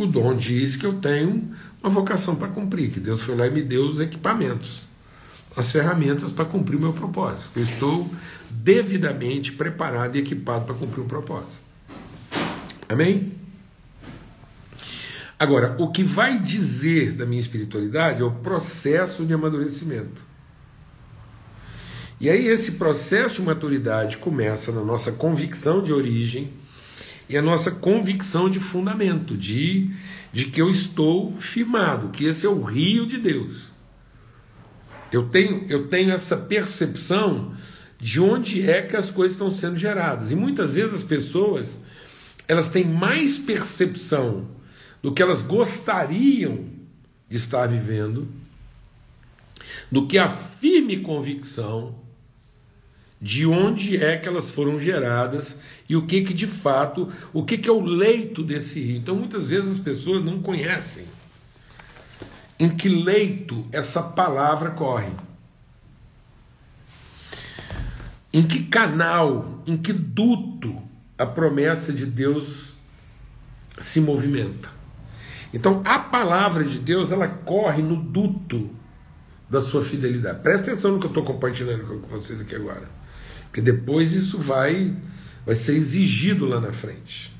O 0.00 0.06
dom 0.06 0.34
diz 0.34 0.76
que 0.76 0.86
eu 0.86 0.94
tenho 0.94 1.50
uma 1.82 1.90
vocação 1.90 2.34
para 2.34 2.48
cumprir, 2.48 2.90
que 2.90 2.98
Deus 2.98 3.20
foi 3.20 3.36
lá 3.36 3.46
e 3.46 3.50
me 3.50 3.60
deu 3.60 3.84
os 3.86 4.00
equipamentos, 4.00 4.84
as 5.54 5.70
ferramentas 5.70 6.32
para 6.32 6.46
cumprir 6.46 6.76
o 6.76 6.80
meu 6.80 6.94
propósito. 6.94 7.50
Eu 7.54 7.64
estou 7.64 8.10
devidamente 8.48 9.52
preparado 9.52 10.16
e 10.16 10.20
equipado 10.20 10.64
para 10.64 10.74
cumprir 10.74 11.02
o 11.02 11.04
propósito. 11.04 11.52
Amém? 12.88 13.34
Agora, 15.38 15.76
o 15.78 15.92
que 15.92 16.02
vai 16.02 16.38
dizer 16.38 17.12
da 17.12 17.26
minha 17.26 17.42
espiritualidade 17.42 18.22
é 18.22 18.24
o 18.24 18.30
processo 18.30 19.26
de 19.26 19.34
amadurecimento. 19.34 20.24
E 22.18 22.30
aí, 22.30 22.46
esse 22.46 22.72
processo 22.72 23.36
de 23.36 23.42
maturidade 23.42 24.16
começa 24.16 24.72
na 24.72 24.82
nossa 24.82 25.12
convicção 25.12 25.82
de 25.82 25.92
origem 25.92 26.58
e 27.30 27.38
a 27.38 27.42
nossa 27.42 27.70
convicção 27.70 28.50
de 28.50 28.58
fundamento, 28.58 29.36
de, 29.36 29.88
de 30.32 30.46
que 30.46 30.60
eu 30.60 30.68
estou 30.68 31.36
firmado, 31.36 32.08
que 32.08 32.24
esse 32.24 32.44
é 32.44 32.48
o 32.48 32.60
rio 32.60 33.06
de 33.06 33.18
Deus. 33.18 33.70
Eu 35.12 35.28
tenho, 35.28 35.64
eu 35.68 35.86
tenho 35.86 36.10
essa 36.10 36.36
percepção 36.36 37.54
de 38.00 38.20
onde 38.20 38.68
é 38.68 38.82
que 38.82 38.96
as 38.96 39.12
coisas 39.12 39.36
estão 39.36 39.48
sendo 39.48 39.76
geradas. 39.76 40.32
E 40.32 40.34
muitas 40.34 40.74
vezes 40.74 40.92
as 40.92 41.02
pessoas 41.04 41.78
elas 42.48 42.68
têm 42.68 42.84
mais 42.84 43.38
percepção 43.38 44.48
do 45.00 45.12
que 45.12 45.22
elas 45.22 45.40
gostariam 45.40 46.64
de 47.28 47.36
estar 47.36 47.68
vivendo, 47.68 48.26
do 49.88 50.08
que 50.08 50.18
a 50.18 50.28
firme 50.28 50.96
convicção 50.96 51.94
de 53.20 53.46
onde 53.46 54.02
é 54.02 54.16
que 54.16 54.26
elas 54.26 54.50
foram 54.50 54.80
geradas 54.80 55.58
e 55.88 55.94
o 55.94 56.06
que 56.06 56.22
que 56.22 56.32
de 56.32 56.46
fato, 56.46 57.12
o 57.32 57.44
que 57.44 57.58
que 57.58 57.68
é 57.68 57.72
o 57.72 57.80
leito 57.80 58.42
desse 58.42 58.80
rio. 58.80 58.96
Então 58.96 59.14
muitas 59.14 59.48
vezes 59.48 59.76
as 59.76 59.78
pessoas 59.78 60.24
não 60.24 60.40
conhecem 60.40 61.04
em 62.58 62.68
que 62.68 62.88
leito 62.88 63.64
essa 63.72 64.02
palavra 64.02 64.70
corre. 64.70 65.10
Em 68.32 68.46
que 68.46 68.64
canal, 68.64 69.62
em 69.66 69.76
que 69.76 69.92
duto 69.92 70.80
a 71.18 71.26
promessa 71.26 71.92
de 71.92 72.06
Deus 72.06 72.74
se 73.78 74.00
movimenta. 74.00 74.70
Então 75.52 75.82
a 75.84 75.98
palavra 75.98 76.64
de 76.64 76.78
Deus 76.78 77.10
ela 77.10 77.26
corre 77.26 77.82
no 77.82 77.96
duto 77.96 78.70
da 79.48 79.60
sua 79.60 79.84
fidelidade. 79.84 80.40
Presta 80.42 80.70
atenção 80.70 80.92
no 80.92 81.00
que 81.00 81.06
eu 81.06 81.10
estou 81.10 81.24
compartilhando 81.24 81.84
com 81.84 82.06
vocês 82.08 82.40
aqui 82.40 82.54
agora, 82.54 82.88
porque 83.50 83.60
depois 83.60 84.14
isso 84.14 84.38
vai 84.38 84.94
vai 85.44 85.56
ser 85.56 85.74
exigido 85.74 86.46
lá 86.46 86.60
na 86.60 86.72
frente. 86.72 87.34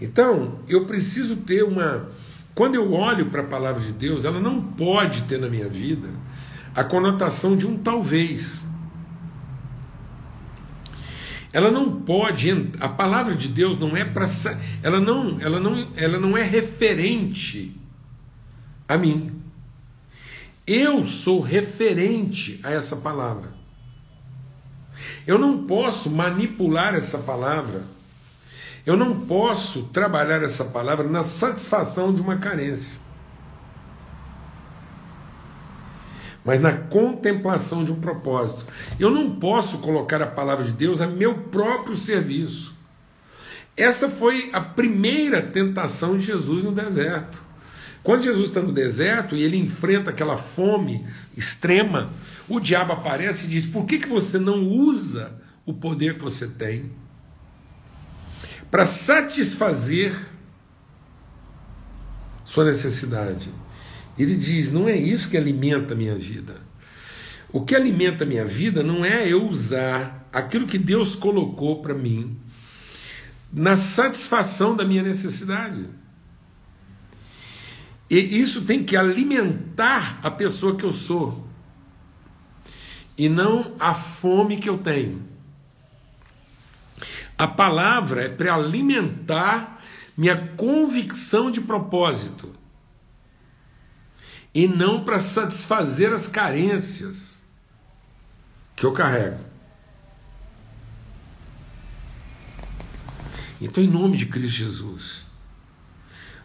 Então 0.00 0.58
eu 0.68 0.84
preciso 0.84 1.36
ter 1.36 1.62
uma 1.62 2.08
quando 2.54 2.74
eu 2.74 2.92
olho 2.92 3.26
para 3.26 3.42
a 3.42 3.46
palavra 3.46 3.80
de 3.80 3.92
Deus, 3.92 4.24
ela 4.24 4.40
não 4.40 4.60
pode 4.60 5.22
ter 5.22 5.38
na 5.38 5.48
minha 5.48 5.68
vida 5.68 6.08
a 6.74 6.82
conotação 6.82 7.56
de 7.56 7.66
um 7.66 7.78
talvez. 7.78 8.64
Ela 11.52 11.70
não 11.70 12.00
pode, 12.00 12.70
a 12.80 12.88
palavra 12.88 13.34
de 13.34 13.48
Deus 13.48 13.78
não 13.78 13.96
é 13.96 14.04
para 14.04 14.26
ela 14.82 15.00
não, 15.00 15.40
ela 15.40 15.60
não, 15.60 15.88
ela 15.94 16.18
não 16.18 16.36
é 16.36 16.42
referente 16.42 17.74
a 18.88 18.98
mim. 18.98 19.32
Eu 20.66 21.06
sou 21.06 21.40
referente 21.40 22.60
a 22.62 22.72
essa 22.72 22.96
palavra. 22.96 23.57
Eu 25.26 25.38
não 25.38 25.66
posso 25.66 26.10
manipular 26.10 26.94
essa 26.94 27.18
palavra. 27.18 27.82
Eu 28.86 28.96
não 28.96 29.20
posso 29.20 29.84
trabalhar 29.84 30.42
essa 30.42 30.64
palavra 30.64 31.06
na 31.08 31.22
satisfação 31.22 32.14
de 32.14 32.20
uma 32.20 32.36
carência. 32.36 33.08
mas 36.48 36.62
na 36.62 36.72
contemplação 36.72 37.84
de 37.84 37.92
um 37.92 38.00
propósito. 38.00 38.64
Eu 38.98 39.10
não 39.10 39.32
posso 39.32 39.80
colocar 39.80 40.22
a 40.22 40.26
palavra 40.26 40.64
de 40.64 40.72
Deus 40.72 40.98
a 40.98 41.06
meu 41.06 41.34
próprio 41.34 41.94
serviço. 41.94 42.74
Essa 43.76 44.08
foi 44.08 44.48
a 44.54 44.60
primeira 44.60 45.42
tentação 45.42 46.16
de 46.16 46.24
Jesus 46.24 46.64
no 46.64 46.72
deserto. 46.72 47.42
Quando 48.02 48.22
Jesus 48.22 48.48
está 48.48 48.62
no 48.62 48.72
deserto 48.72 49.36
e 49.36 49.42
ele 49.42 49.58
enfrenta 49.58 50.08
aquela 50.08 50.38
fome 50.38 51.06
extrema, 51.36 52.08
o 52.48 52.58
diabo 52.58 52.92
aparece 52.92 53.46
e 53.46 53.50
diz: 53.50 53.66
Por 53.66 53.84
que, 53.84 53.98
que 53.98 54.08
você 54.08 54.38
não 54.38 54.62
usa 54.62 55.32
o 55.66 55.74
poder 55.74 56.16
que 56.16 56.22
você 56.22 56.46
tem 56.46 56.90
para 58.70 58.86
satisfazer 58.86 60.16
sua 62.44 62.64
necessidade? 62.64 63.50
Ele 64.18 64.34
diz: 64.34 64.72
não 64.72 64.88
é 64.88 64.96
isso 64.96 65.28
que 65.28 65.36
alimenta 65.36 65.94
a 65.94 65.96
minha 65.96 66.16
vida. 66.16 66.56
O 67.52 67.64
que 67.64 67.74
alimenta 67.74 68.24
a 68.24 68.26
minha 68.26 68.44
vida 68.44 68.82
não 68.82 69.04
é 69.04 69.26
eu 69.26 69.46
usar 69.46 70.28
aquilo 70.32 70.66
que 70.66 70.76
Deus 70.76 71.14
colocou 71.14 71.80
para 71.80 71.94
mim 71.94 72.36
na 73.50 73.76
satisfação 73.76 74.76
da 74.76 74.84
minha 74.84 75.02
necessidade. 75.02 75.86
E 78.10 78.18
isso 78.18 78.62
tem 78.62 78.84
que 78.84 78.96
alimentar 78.96 80.18
a 80.22 80.30
pessoa 80.30 80.76
que 80.76 80.84
eu 80.84 80.92
sou 80.92 81.47
e 83.18 83.28
não 83.28 83.74
a 83.80 83.92
fome 83.92 84.58
que 84.58 84.68
eu 84.68 84.78
tenho. 84.78 85.26
A 87.36 87.48
palavra 87.48 88.24
é 88.24 88.28
para 88.28 88.54
alimentar 88.54 89.82
minha 90.16 90.36
convicção 90.56 91.50
de 91.50 91.60
propósito 91.60 92.54
e 94.54 94.66
não 94.66 95.04
para 95.04 95.20
satisfazer 95.20 96.12
as 96.12 96.26
carências 96.26 97.38
que 98.74 98.84
eu 98.84 98.92
carrego. 98.92 99.44
Então, 103.60 103.82
em 103.82 103.88
nome 103.88 104.16
de 104.16 104.26
Cristo 104.26 104.56
Jesus, 104.56 105.28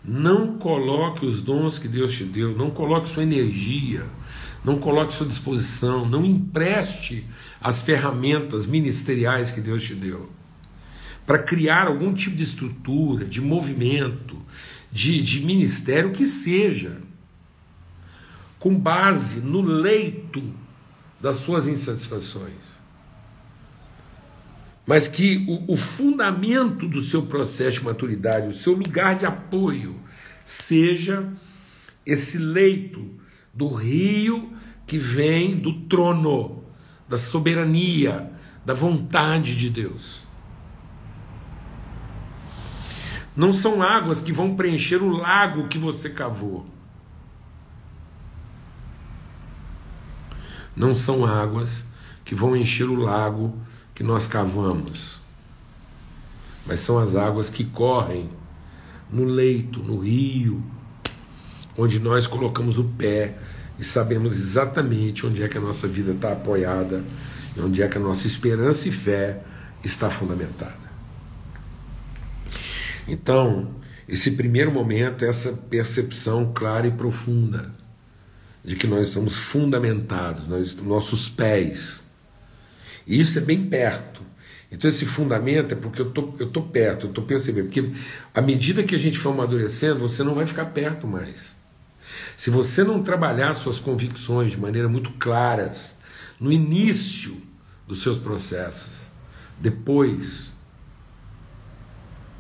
Não 0.04 0.58
coloque 0.58 1.26
os 1.26 1.42
dons 1.42 1.80
que 1.80 1.88
Deus 1.88 2.14
te 2.14 2.26
deu, 2.26 2.58
não 2.58 2.70
coloque 2.70 3.08
sua 3.08 3.24
energia, 3.24 4.06
não 4.64 4.80
coloque 4.80 5.14
sua 5.14 5.28
disposição, 5.28 6.08
não 6.08 6.26
empreste 6.26 7.26
as 7.60 7.82
ferramentas 7.82 8.66
ministeriais 8.66 9.52
que 9.52 9.62
Deus 9.62 9.84
te 9.84 9.94
deu 9.94 10.30
para 11.26 11.40
criar 11.40 11.88
algum 11.88 12.14
tipo 12.14 12.36
de 12.36 12.44
estrutura, 12.44 13.26
de 13.26 13.40
movimento, 13.40 14.38
de, 14.92 15.22
de 15.22 15.40
ministério 15.40 16.12
que 16.12 16.26
seja, 16.26 16.98
com 18.60 18.78
base 18.78 19.40
no 19.40 19.62
leito 19.62 20.44
das 21.22 21.38
suas 21.38 21.68
insatisfações. 21.68 22.74
Mas 24.86 25.08
que 25.08 25.46
o, 25.48 25.74
o 25.74 25.78
fundamento 25.78 26.88
do 26.88 27.02
seu 27.02 27.22
processo 27.24 27.80
de 27.80 27.86
maturidade, 27.86 28.50
o 28.50 28.54
seu 28.54 28.74
lugar 28.74 29.18
de 29.18 29.26
apoio, 29.26 29.96
seja 30.44 31.26
esse 32.06 32.38
leito 32.38 33.10
do 33.54 33.68
rio 33.74 34.52
que 34.88 34.98
vem 34.98 35.58
do 35.58 35.82
trono, 35.82 36.64
da 37.08 37.18
soberania, 37.18 38.32
da 38.66 38.74
vontade 38.74 39.56
de 39.56 39.70
Deus. 39.70 40.24
Não 43.36 43.54
são 43.54 43.82
águas 43.82 44.22
que 44.22 44.32
vão 44.32 44.56
preencher 44.56 45.02
o 45.02 45.10
lago 45.10 45.68
que 45.68 45.78
você 45.78 46.10
cavou. 46.10 46.66
Não 50.76 50.96
são 50.96 51.26
águas 51.26 51.88
que 52.26 52.34
vão 52.34 52.56
encher 52.56 52.90
o 52.90 52.96
lago 52.96 53.56
que 53.94 54.04
nós 54.04 54.26
cavamos. 54.26 55.20
Mas 56.66 56.80
são 56.80 56.98
as 56.98 57.16
águas 57.16 57.50
que 57.50 57.64
correm 57.64 58.30
no 59.12 59.24
leito, 59.24 59.80
no 59.80 60.00
rio, 60.00 60.64
onde 61.78 62.00
nós 62.00 62.28
colocamos 62.28 62.78
o 62.78 62.84
pé 62.84 63.36
e 63.80 63.84
sabemos 63.84 64.38
exatamente 64.38 65.26
onde 65.26 65.44
é 65.44 65.48
que 65.48 65.58
a 65.58 65.62
nossa 65.62 65.88
vida 65.88 66.12
está 66.12 66.32
apoiada 66.32 67.04
onde 67.62 67.82
é 67.82 67.88
que 67.88 67.98
a 67.98 68.02
nossa 68.02 68.26
esperança 68.26 68.88
e 68.88 68.92
fé 68.92 69.42
está 69.84 70.10
fundamentada. 70.10 70.84
Então, 73.08 73.70
esse 74.08 74.32
primeiro 74.32 74.72
momento 74.72 75.26
essa 75.26 75.52
percepção 75.54 76.52
clara 76.54 76.88
e 76.88 76.92
profunda 76.92 77.72
de 78.64 78.76
que 78.76 78.88
nós 78.88 79.10
estamos 79.10 79.36
fundamentados, 79.36 80.48
nós, 80.48 80.76
nossos 80.78 81.28
pés. 81.28 82.04
E 83.06 83.20
isso 83.20 83.38
é 83.38 83.42
bem 83.42 83.66
perto. 83.66 84.22
Então 84.72 84.90
esse 84.90 85.06
fundamento 85.06 85.74
é 85.74 85.76
porque 85.76 86.02
eu 86.02 86.10
tô, 86.10 86.34
eu 86.40 86.50
tô 86.50 86.62
perto, 86.62 87.08
eu 87.08 87.12
tô 87.12 87.22
percebendo. 87.22 87.66
Porque 87.66 87.92
à 88.34 88.42
medida 88.42 88.82
que 88.82 88.96
a 88.96 88.98
gente 88.98 89.20
for 89.20 89.32
amadurecendo, 89.32 90.00
você 90.00 90.24
não 90.24 90.34
vai 90.34 90.48
ficar 90.48 90.66
perto 90.66 91.06
mais. 91.06 91.53
Se 92.38 92.50
você 92.50 92.84
não 92.84 93.04
trabalhar 93.04 93.54
suas 93.54 93.80
convicções 93.80 94.52
de 94.52 94.58
maneira 94.58 94.90
muito 94.90 95.12
claras 95.14 95.96
no 96.40 96.52
início 96.52 97.38
dos 97.88 98.02
seus 98.02 98.18
processos, 98.18 99.08
depois 99.60 100.54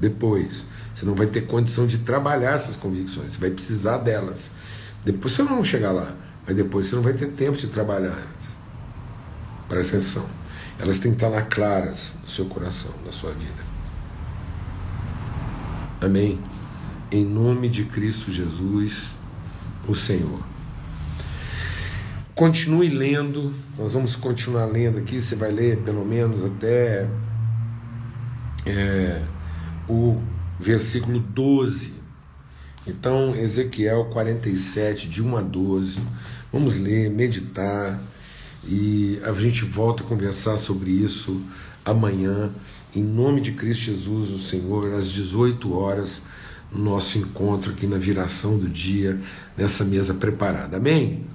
depois. 0.03 0.67
Você 0.93 1.05
não 1.05 1.15
vai 1.15 1.27
ter 1.27 1.47
condição 1.47 1.87
de 1.87 1.99
trabalhar 1.99 2.51
essas 2.51 2.75
convicções, 2.75 3.33
você 3.33 3.39
vai 3.39 3.49
precisar 3.49 3.97
delas. 3.97 4.51
Depois 5.03 5.33
você 5.33 5.43
não 5.43 5.63
chegar 5.63 5.91
lá, 5.91 6.13
mas 6.45 6.55
depois 6.55 6.87
você 6.87 6.95
não 6.95 7.03
vai 7.03 7.13
ter 7.13 7.27
tempo 7.27 7.57
de 7.57 7.67
trabalhar. 7.67 8.21
Presta 9.67 9.97
atenção. 9.97 10.27
Elas 10.77 10.99
têm 10.99 11.11
que 11.11 11.17
estar 11.17 11.29
lá 11.29 11.41
claras 11.41 12.15
no 12.21 12.29
seu 12.29 12.45
coração, 12.45 12.91
na 13.05 13.11
sua 13.11 13.31
vida. 13.31 13.73
Amém? 16.01 16.39
Em 17.11 17.25
nome 17.25 17.69
de 17.69 17.85
Cristo 17.85 18.31
Jesus, 18.31 19.11
o 19.87 19.95
Senhor. 19.95 20.39
Continue 22.35 22.89
lendo, 22.89 23.53
nós 23.77 23.93
vamos 23.93 24.15
continuar 24.15 24.65
lendo 24.65 24.97
aqui, 24.97 25.21
você 25.21 25.35
vai 25.35 25.51
ler 25.51 25.77
pelo 25.77 26.03
menos 26.03 26.43
até. 26.43 27.07
É, 28.65 29.21
o 29.87 30.21
versículo 30.59 31.19
12. 31.19 31.93
Então, 32.87 33.35
Ezequiel 33.35 34.05
47, 34.05 35.07
de 35.07 35.21
1 35.21 35.37
a 35.37 35.41
12. 35.41 36.01
Vamos 36.51 36.77
ler, 36.79 37.09
meditar 37.09 37.99
e 38.65 39.19
a 39.23 39.33
gente 39.33 39.65
volta 39.65 40.03
a 40.03 40.05
conversar 40.05 40.57
sobre 40.57 40.89
isso 40.91 41.41
amanhã, 41.83 42.49
em 42.95 43.03
nome 43.03 43.41
de 43.41 43.51
Cristo 43.51 43.83
Jesus, 43.83 44.31
o 44.31 44.39
Senhor, 44.39 44.93
às 44.93 45.09
18 45.09 45.73
horas, 45.73 46.23
nosso 46.79 47.17
encontro 47.17 47.71
aqui 47.71 47.85
na 47.85 47.97
viração 47.97 48.57
do 48.57 48.67
dia, 48.67 49.19
nessa 49.57 49.83
mesa 49.83 50.13
preparada. 50.13 50.77
Amém? 50.77 51.25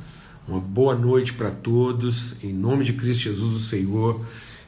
Uma 0.46 0.60
boa 0.60 0.94
noite 0.94 1.32
para 1.34 1.50
todos, 1.50 2.34
em 2.42 2.52
nome 2.52 2.84
de 2.84 2.94
Cristo 2.94 3.24
Jesus, 3.24 3.54
o 3.54 3.60
Senhor, 3.60 4.20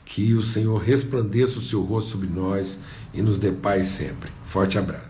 que 0.04 0.34
o 0.34 0.42
Senhor 0.42 0.78
resplandeça 0.78 1.58
o 1.58 1.62
seu 1.62 1.82
rosto 1.82 2.10
sobre 2.10 2.28
nós 2.28 2.78
e 3.14 3.22
nos 3.22 3.38
dê 3.38 3.50
paz 3.50 3.86
sempre. 3.86 4.30
Forte 4.46 4.78
abraço. 4.78 5.09